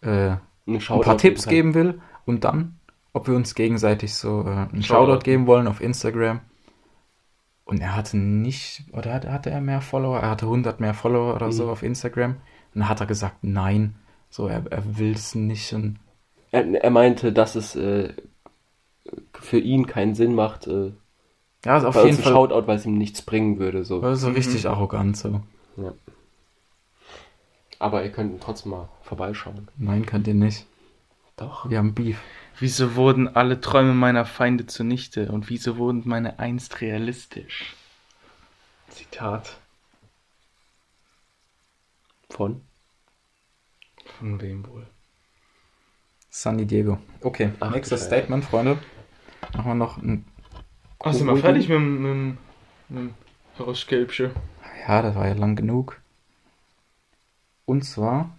[0.00, 2.78] äh, Ein, paar Tipps geben will und dann
[3.12, 5.06] ob wir uns gegenseitig so äh, einen Shoutout.
[5.12, 6.40] Shoutout geben wollen auf Instagram.
[7.64, 10.20] Und er hatte nicht, oder hatte, hatte er mehr Follower?
[10.20, 11.70] Er hatte 100 mehr Follower oder so Mhm.
[11.70, 12.30] auf Instagram.
[12.32, 13.96] Und dann hat er gesagt, nein,
[14.30, 15.74] so, er, er will es nicht.
[16.52, 18.12] Er, er meinte, dass es äh,
[19.34, 20.92] für ihn keinen Sinn macht, äh,
[21.64, 23.84] ja, also auf uns jeden ein Fall Shoutout, weil es ihm nichts bringen würde.
[23.84, 24.14] So.
[24.14, 25.42] so richtig arrogant, so.
[25.76, 25.92] Ja.
[27.78, 29.68] Aber ihr könnt trotzdem mal vorbeischauen.
[29.76, 30.66] Nein, könnt ihr nicht.
[31.36, 31.70] Doch.
[31.70, 32.20] Wir haben Beef.
[32.58, 37.76] Wieso wurden alle Träume meiner Feinde zunichte und wieso wurden meine einst realistisch?
[38.88, 39.56] Zitat.
[42.30, 42.62] Von?
[44.18, 44.86] Von wem wohl?
[46.30, 46.98] Sunny Diego.
[47.22, 48.04] Okay, Ach, nächstes.
[48.04, 48.78] Statement, Freunde.
[49.54, 50.24] Machen wir noch ein.
[51.00, 52.38] Ach, sind wir fertig mit, dem- mit,
[52.88, 53.14] mit dem
[53.58, 54.30] Horoskopchen?
[54.86, 56.00] Ja, das war ja lang genug.
[57.64, 58.36] Und zwar,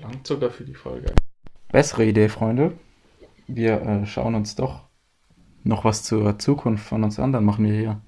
[0.00, 1.14] Langt sogar für die Folge.
[1.72, 2.72] bessere Idee, Freunde.
[3.46, 4.82] Wir äh, schauen uns doch
[5.64, 7.32] noch was zur Zukunft von uns an.
[7.32, 8.00] Dann machen wir hier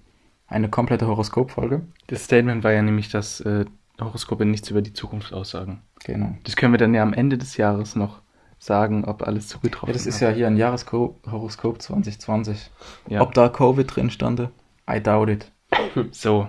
[0.46, 1.82] eine komplette Horoskopfolge.
[2.08, 3.64] Das Statement war ja nämlich, dass äh,
[4.00, 5.82] Horoskope nichts über die Zukunft aussagen.
[6.04, 6.36] Genau.
[6.44, 8.20] Das können wir dann ja am Ende des Jahres noch
[8.58, 10.30] sagen, ob alles zugetroffen Ja, das ist hat.
[10.30, 12.70] ja hier ein Jahreshoroskop 2020.
[13.08, 13.20] Ja.
[13.20, 14.50] Ob da Covid drin stande?
[14.90, 15.52] I doubt it.
[16.12, 16.48] So.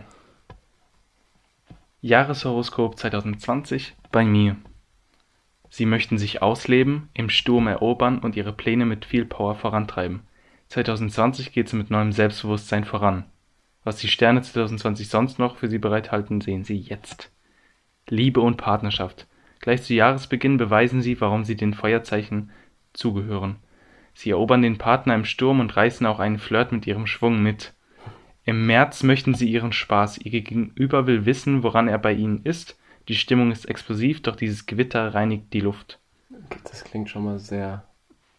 [2.02, 4.56] Jahreshoroskop 2020 bei mir.
[5.70, 10.22] Sie möchten sich ausleben, im Sturm erobern und ihre Pläne mit viel Power vorantreiben.
[10.70, 13.26] 2020 geht es mit neuem Selbstbewusstsein voran.
[13.84, 17.32] Was die Sterne 2020 sonst noch für Sie bereithalten, sehen Sie jetzt.
[18.08, 19.28] Liebe und Partnerschaft.
[19.60, 22.52] Gleich zu Jahresbeginn beweisen Sie, warum Sie den Feuerzeichen
[22.94, 23.58] zugehören.
[24.14, 27.74] Sie erobern den Partner im Sturm und reißen auch einen Flirt mit ihrem Schwung mit.
[28.46, 30.18] Im März möchten sie ihren Spaß.
[30.20, 32.78] Ihr Gegenüber will wissen, woran er bei ihnen ist.
[33.08, 36.00] Die Stimmung ist explosiv, doch dieses Gewitter reinigt die Luft.
[36.64, 37.84] Das klingt schon mal sehr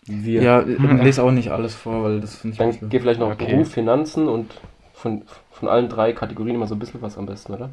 [0.06, 0.42] wir.
[0.42, 3.20] Ja, äh, lese auch nicht alles vor, weil das finde ich Dann manchmal- geh vielleicht
[3.20, 3.46] noch Okay.
[3.52, 4.50] Beruf, Finanzen und
[4.92, 7.70] von, von allen drei Kategorien immer so ein bisschen was am besten, oder?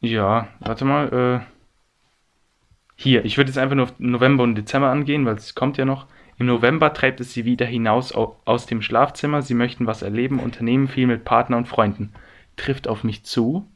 [0.00, 1.42] Ja, warte mal.
[2.96, 5.84] Hier, ich würde jetzt einfach nur auf November und Dezember angehen, weil es kommt ja
[5.84, 6.06] noch.
[6.38, 9.42] Im November treibt es sie wieder hinaus au aus dem Schlafzimmer.
[9.42, 12.12] Sie möchten was erleben, unternehmen viel mit Partner und Freunden.
[12.56, 13.66] Trifft auf mich zu,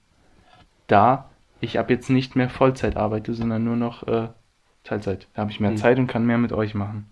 [0.86, 4.28] da ich ab jetzt nicht mehr Vollzeit arbeite, sondern nur noch äh,
[4.84, 5.28] Teilzeit.
[5.34, 5.76] Da habe ich mehr Hm.
[5.76, 7.06] Zeit und kann mehr mit euch machen.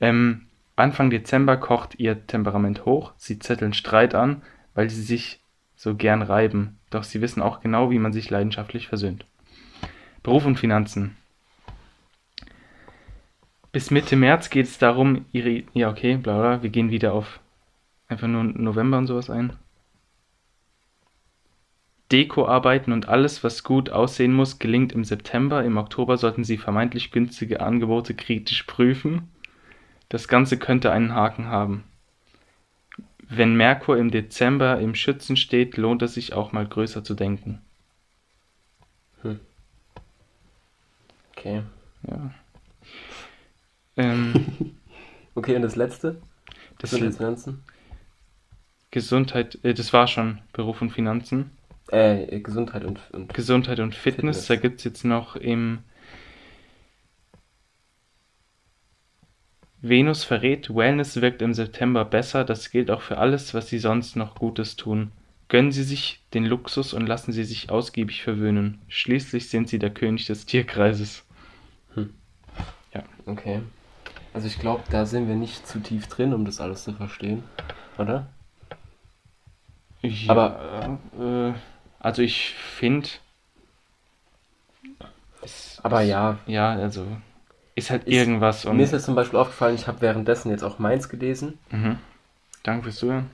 [0.00, 3.12] Ähm, Anfang Dezember kocht ihr Temperament hoch.
[3.16, 4.42] Sie zetteln Streit an,
[4.74, 5.40] weil sie sich
[5.76, 6.78] so gern reiben.
[6.90, 9.26] Doch sie wissen auch genau, wie man sich leidenschaftlich versöhnt.
[10.22, 11.16] Beruf und Finanzen.
[13.72, 15.64] Bis Mitte März geht es darum, ihre.
[15.72, 16.62] Ja, okay, bla bla.
[16.62, 17.40] Wir gehen wieder auf
[18.08, 19.54] einfach nur November und sowas ein.
[22.12, 25.64] Dekoarbeiten und alles, was gut aussehen muss, gelingt im September.
[25.64, 29.30] Im Oktober sollten Sie vermeintlich günstige Angebote kritisch prüfen.
[30.10, 31.84] Das Ganze könnte einen Haken haben.
[33.26, 37.62] Wenn Merkur im Dezember im Schützen steht, lohnt es sich auch mal größer zu denken.
[41.42, 41.62] Okay.
[42.08, 42.30] Ja.
[43.96, 44.32] Ähm,
[45.34, 46.20] Okay, und das letzte?
[46.78, 47.64] das sind jetzt Finanzen?
[48.90, 51.50] Gesundheit, äh, das war schon Beruf und Finanzen.
[51.88, 54.46] Äh, Gesundheit und, und Gesundheit und Fitness, Fitness.
[54.46, 55.78] da gibt es jetzt noch im
[59.80, 64.16] Venus verrät, Wellness wirkt im September besser, das gilt auch für alles, was Sie sonst
[64.16, 65.12] noch Gutes tun.
[65.48, 68.80] Gönnen Sie sich den Luxus und lassen Sie sich ausgiebig verwöhnen.
[68.88, 71.24] Schließlich sind Sie der König des Tierkreises.
[73.26, 73.62] Okay.
[74.34, 77.44] Also ich glaube, da sind wir nicht zu tief drin, um das alles zu verstehen.
[77.98, 78.26] Oder?
[80.02, 81.52] Ja, Aber- äh,
[82.00, 83.08] also ich finde.
[85.82, 87.06] Aber ja, Ja, also
[87.74, 88.76] ist halt Ist- irgendwas und.
[88.76, 91.58] mir ist jetzt zum Beispiel aufgefallen, ich habe währenddessen jetzt auch meins gelesen.
[91.70, 91.98] Mhm.
[92.62, 93.30] Danke fürs Zuhören.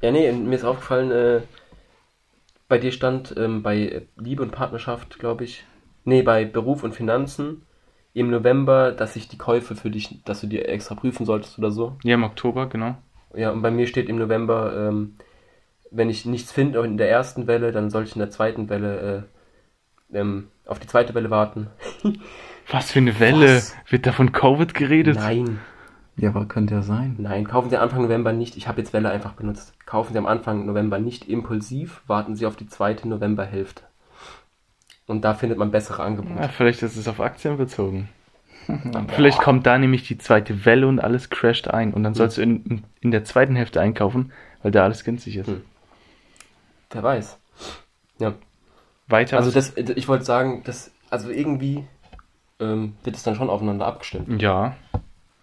[0.00, 1.40] Ja, nee, mir ist aufgefallen, äh,
[2.68, 5.64] bei dir stand ähm, bei Liebe und Partnerschaft, glaube ich.
[6.04, 7.62] Nee, bei Beruf und Finanzen
[8.18, 11.70] im November, dass sich die Käufe für dich, dass du dir extra prüfen solltest oder
[11.70, 11.96] so.
[12.02, 12.96] Ja, im Oktober, genau.
[13.34, 15.16] Ja, und bei mir steht im November, ähm,
[15.90, 19.28] wenn ich nichts finde in der ersten Welle, dann soll ich in der zweiten Welle
[20.12, 21.68] äh, ähm, auf die zweite Welle warten.
[22.70, 23.56] Was für eine Welle?
[23.56, 23.74] Was?
[23.88, 25.16] Wird da von Covid geredet?
[25.16, 25.60] Nein,
[26.16, 27.16] Ja, aber könnte ja sein.
[27.18, 28.56] nein, kaufen Sie Anfang November nicht.
[28.56, 29.72] Ich habe jetzt Welle einfach benutzt.
[29.86, 33.84] Kaufen Sie am Anfang November nicht impulsiv, warten Sie auf die zweite Novemberhälfte.
[35.08, 36.40] Und da findet man bessere Angebote.
[36.40, 38.08] Ja, vielleicht ist es auf Aktien bezogen.
[39.16, 41.92] vielleicht kommt da nämlich die zweite Welle und alles crasht ein.
[41.94, 44.32] Und dann sollst du in, in der zweiten Hälfte einkaufen,
[44.62, 45.46] weil da alles günstig ist.
[45.48, 45.62] Hm.
[46.90, 47.38] Wer weiß.
[48.18, 48.34] Ja.
[49.08, 49.38] Weiter.
[49.38, 51.86] Also das, ich wollte sagen, dass, also irgendwie
[52.60, 54.40] ähm, wird es dann schon aufeinander abgestimmt.
[54.40, 54.76] ja.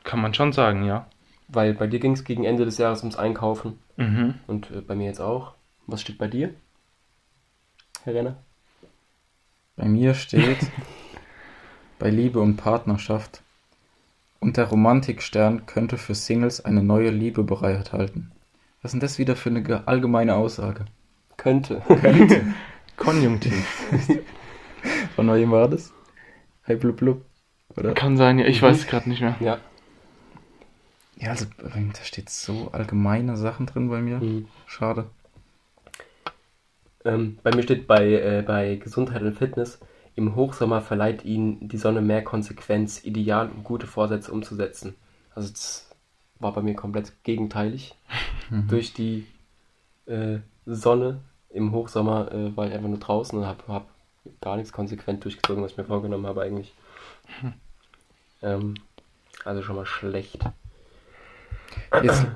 [0.03, 1.07] Kann man schon sagen, ja.
[1.47, 4.35] Weil bei dir ging es gegen Ende des Jahres ums Einkaufen Mhm.
[4.45, 5.55] und äh, bei mir jetzt auch.
[5.87, 6.53] Was steht bei dir,
[8.03, 8.35] Herr Renner?
[9.75, 10.57] Bei mir steht
[11.99, 13.41] bei Liebe und Partnerschaft.
[14.39, 18.31] Und der Romantikstern könnte für Singles eine neue Liebe bereithalten.
[18.81, 20.85] Was ist denn das wieder für eine ge- allgemeine Aussage?
[21.37, 21.81] Könnte.
[22.97, 23.65] Konjunktiv.
[25.15, 25.91] Von wem war das?
[26.63, 27.21] Hey blub blub.
[27.75, 27.93] Oder?
[27.93, 28.45] Kann sein, ja.
[28.45, 29.35] Ich weiß es gerade nicht mehr.
[29.39, 29.57] ja.
[31.17, 31.45] Ja, also
[31.75, 34.17] ähm, da steht so allgemeine Sachen drin bei mir.
[34.17, 34.47] Mhm.
[34.67, 35.05] Schade.
[37.05, 39.79] Ähm, bei mir steht bei, äh, bei Gesundheit und Fitness,
[40.15, 44.95] im Hochsommer verleiht ihnen die Sonne mehr Konsequenz, ideal und gute Vorsätze umzusetzen.
[45.33, 45.89] Also das
[46.39, 47.95] war bei mir komplett gegenteilig.
[48.67, 49.25] Durch die
[50.05, 53.87] äh, Sonne im Hochsommer äh, war ich einfach nur draußen und habe hab
[54.41, 56.73] gar nichts konsequent durchgezogen, was ich mir vorgenommen habe eigentlich.
[58.41, 58.75] Ähm,
[59.43, 60.39] also schon mal schlecht.
[62.03, 62.27] Jetzt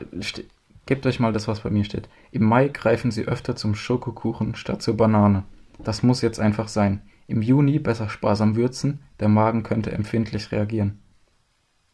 [0.90, 2.10] gebt euch mal das, was bei mir steht.
[2.32, 5.44] Im Mai greifen sie öfter zum Schokokuchen statt zur Banane.
[5.78, 7.04] Das muss jetzt einfach sein.
[7.28, 11.00] Im Juni besser sparsam würzen, der Magen könnte empfindlich reagieren.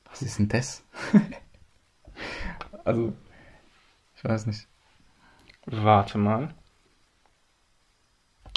[0.05, 0.85] Was ist denn das?
[2.85, 3.11] also,
[4.15, 4.65] ich weiß nicht.
[5.65, 6.53] Warte mal.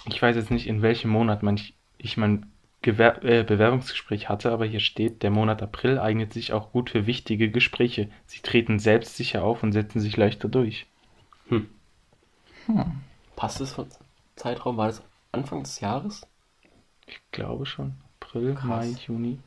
[0.07, 2.47] Ich weiß jetzt nicht, in welchem Monat man ich, ich mein
[2.83, 7.07] Gewer äh, Bewerbungsgespräch hatte, aber hier steht, der Monat April eignet sich auch gut für
[7.07, 8.09] wichtige Gespräche.
[8.27, 10.87] Sie treten selbstsicher auf und setzen sich leichter durch.
[13.37, 13.89] Passt es von
[14.37, 14.77] Zeitraum?
[14.77, 15.03] War das
[15.33, 16.27] Anfang des Jahres?
[17.07, 17.95] Ich glaube schon.
[18.21, 18.65] April, Krass.
[18.65, 19.39] Mai, Juni.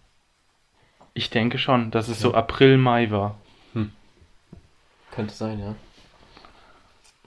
[1.14, 3.38] Ich denke schon, dass es so April, Mai war.
[5.12, 5.76] Könnte sein, ja.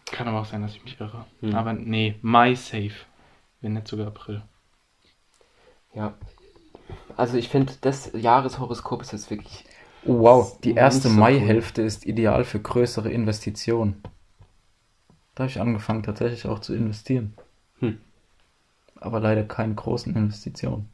[0.07, 1.27] Kann aber auch sein, dass ich mich irre.
[1.41, 1.55] Hm.
[1.55, 2.95] Aber nee, Mai safe.
[3.61, 4.43] Wenn nicht sogar April.
[5.95, 6.15] Ja.
[7.17, 9.65] Also ich finde, das Jahreshoroskop ist jetzt wirklich.
[10.05, 14.03] Oh, wow, die erste so Maihälfte ist ideal für größere Investitionen.
[15.35, 17.35] Da habe ich angefangen, tatsächlich auch zu investieren.
[17.79, 18.01] Hm.
[18.97, 20.89] Aber leider keine großen Investitionen.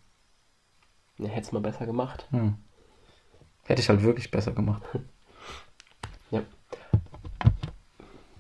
[1.19, 2.27] Ne, hätte es mal besser gemacht.
[2.31, 2.55] Hm.
[3.65, 4.83] Hätte ich halt wirklich besser gemacht.
[6.33, 6.43] Ja.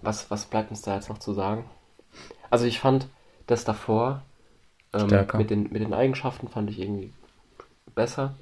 [0.00, 1.64] Was, was bleibt uns da jetzt noch zu sagen?
[2.48, 3.08] Also ich fand
[3.48, 4.22] das davor
[4.92, 5.38] ähm, Stärker.
[5.38, 7.12] mit, den, mit den Eigenschaften fand ich irgendwie
[7.94, 8.36] besser.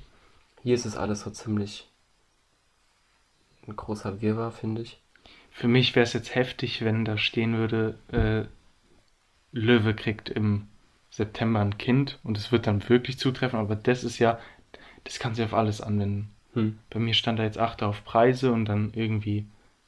[0.62, 1.88] Hier ist es alles so ziemlich
[3.66, 5.00] ein großer Wirrwarr, finde ich.
[5.50, 8.48] Für mich wäre es jetzt heftig, wenn da stehen würde, äh,
[9.52, 10.68] Löwe kriegt im
[11.10, 14.38] September ein Kind und es wird dann wirklich zutreffen, aber das ist ja,
[15.04, 16.30] das kann sich auf alles anwenden.
[16.52, 16.78] Hm.
[16.90, 19.46] Bei mir stand da jetzt achte auf Preise und dann irgendwie,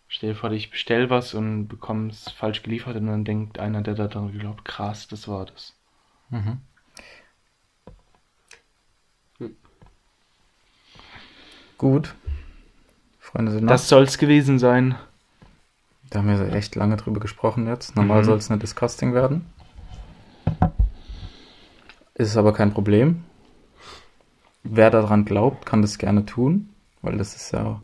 [0.08, 3.82] stell dir vor, ich bestell was und bekomme es falsch geliefert und dann denkt einer,
[3.82, 5.76] der da dran glaubt, krass, das war das.
[6.30, 6.58] Mhm.
[9.38, 9.56] Hm.
[11.78, 12.14] Gut.
[13.18, 14.96] Freunde sind Das soll's gewesen sein.
[16.10, 17.94] Da haben wir echt lange drüber gesprochen jetzt.
[17.94, 18.24] Normal Mhm.
[18.24, 19.46] soll es eine Disgusting werden.
[22.14, 23.24] Ist aber kein Problem.
[24.62, 26.68] Wer daran glaubt, kann das gerne tun,
[27.02, 27.80] weil das ist ja,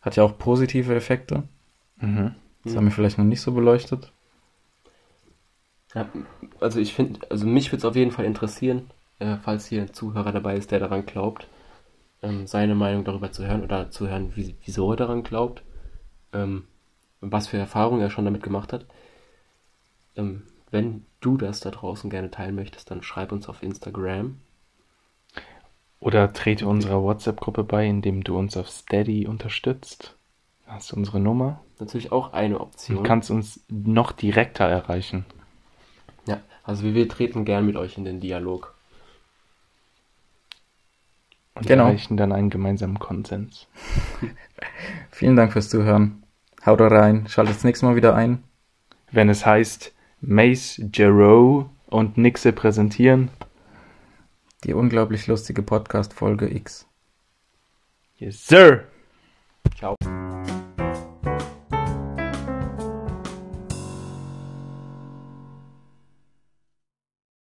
[0.00, 1.42] hat ja auch positive Effekte.
[2.00, 2.34] Mhm.
[2.62, 2.76] Das Mhm.
[2.78, 4.12] haben wir vielleicht noch nicht so beleuchtet.
[5.94, 6.08] Ja,
[6.60, 8.90] also ich finde, also mich würde es auf jeden Fall interessieren,
[9.20, 11.46] äh, falls hier ein Zuhörer dabei ist, der daran glaubt,
[12.22, 15.62] ähm, seine Meinung darüber zu hören oder zu hören, wie, wieso er daran glaubt,
[16.32, 16.64] ähm,
[17.20, 18.86] was für Erfahrungen er schon damit gemacht hat.
[20.16, 24.38] Ähm, wenn du das da draußen gerne teilen möchtest, dann schreib uns auf Instagram.
[26.00, 30.16] Oder trete unserer WhatsApp-Gruppe bei, indem du uns auf Steady unterstützt.
[30.66, 33.02] Da Hast du unsere Nummer Natürlich auch eine Option.
[33.04, 35.24] kannst uns noch direkter erreichen.
[36.64, 38.74] Also wir, wir treten gern mit euch in den Dialog.
[41.54, 41.84] Und Genau.
[41.84, 43.68] erreichen dann einen gemeinsamen Konsens.
[45.10, 46.24] Vielen Dank fürs Zuhören.
[46.66, 48.42] Haut rein, schaltet das nächste Mal wieder ein.
[49.12, 53.30] Wenn es heißt, Mace, Jero und Nixe präsentieren.
[54.64, 56.88] Die unglaublich lustige Podcast-Folge X.
[58.16, 58.84] Yes, sir!
[59.76, 59.94] Ciao.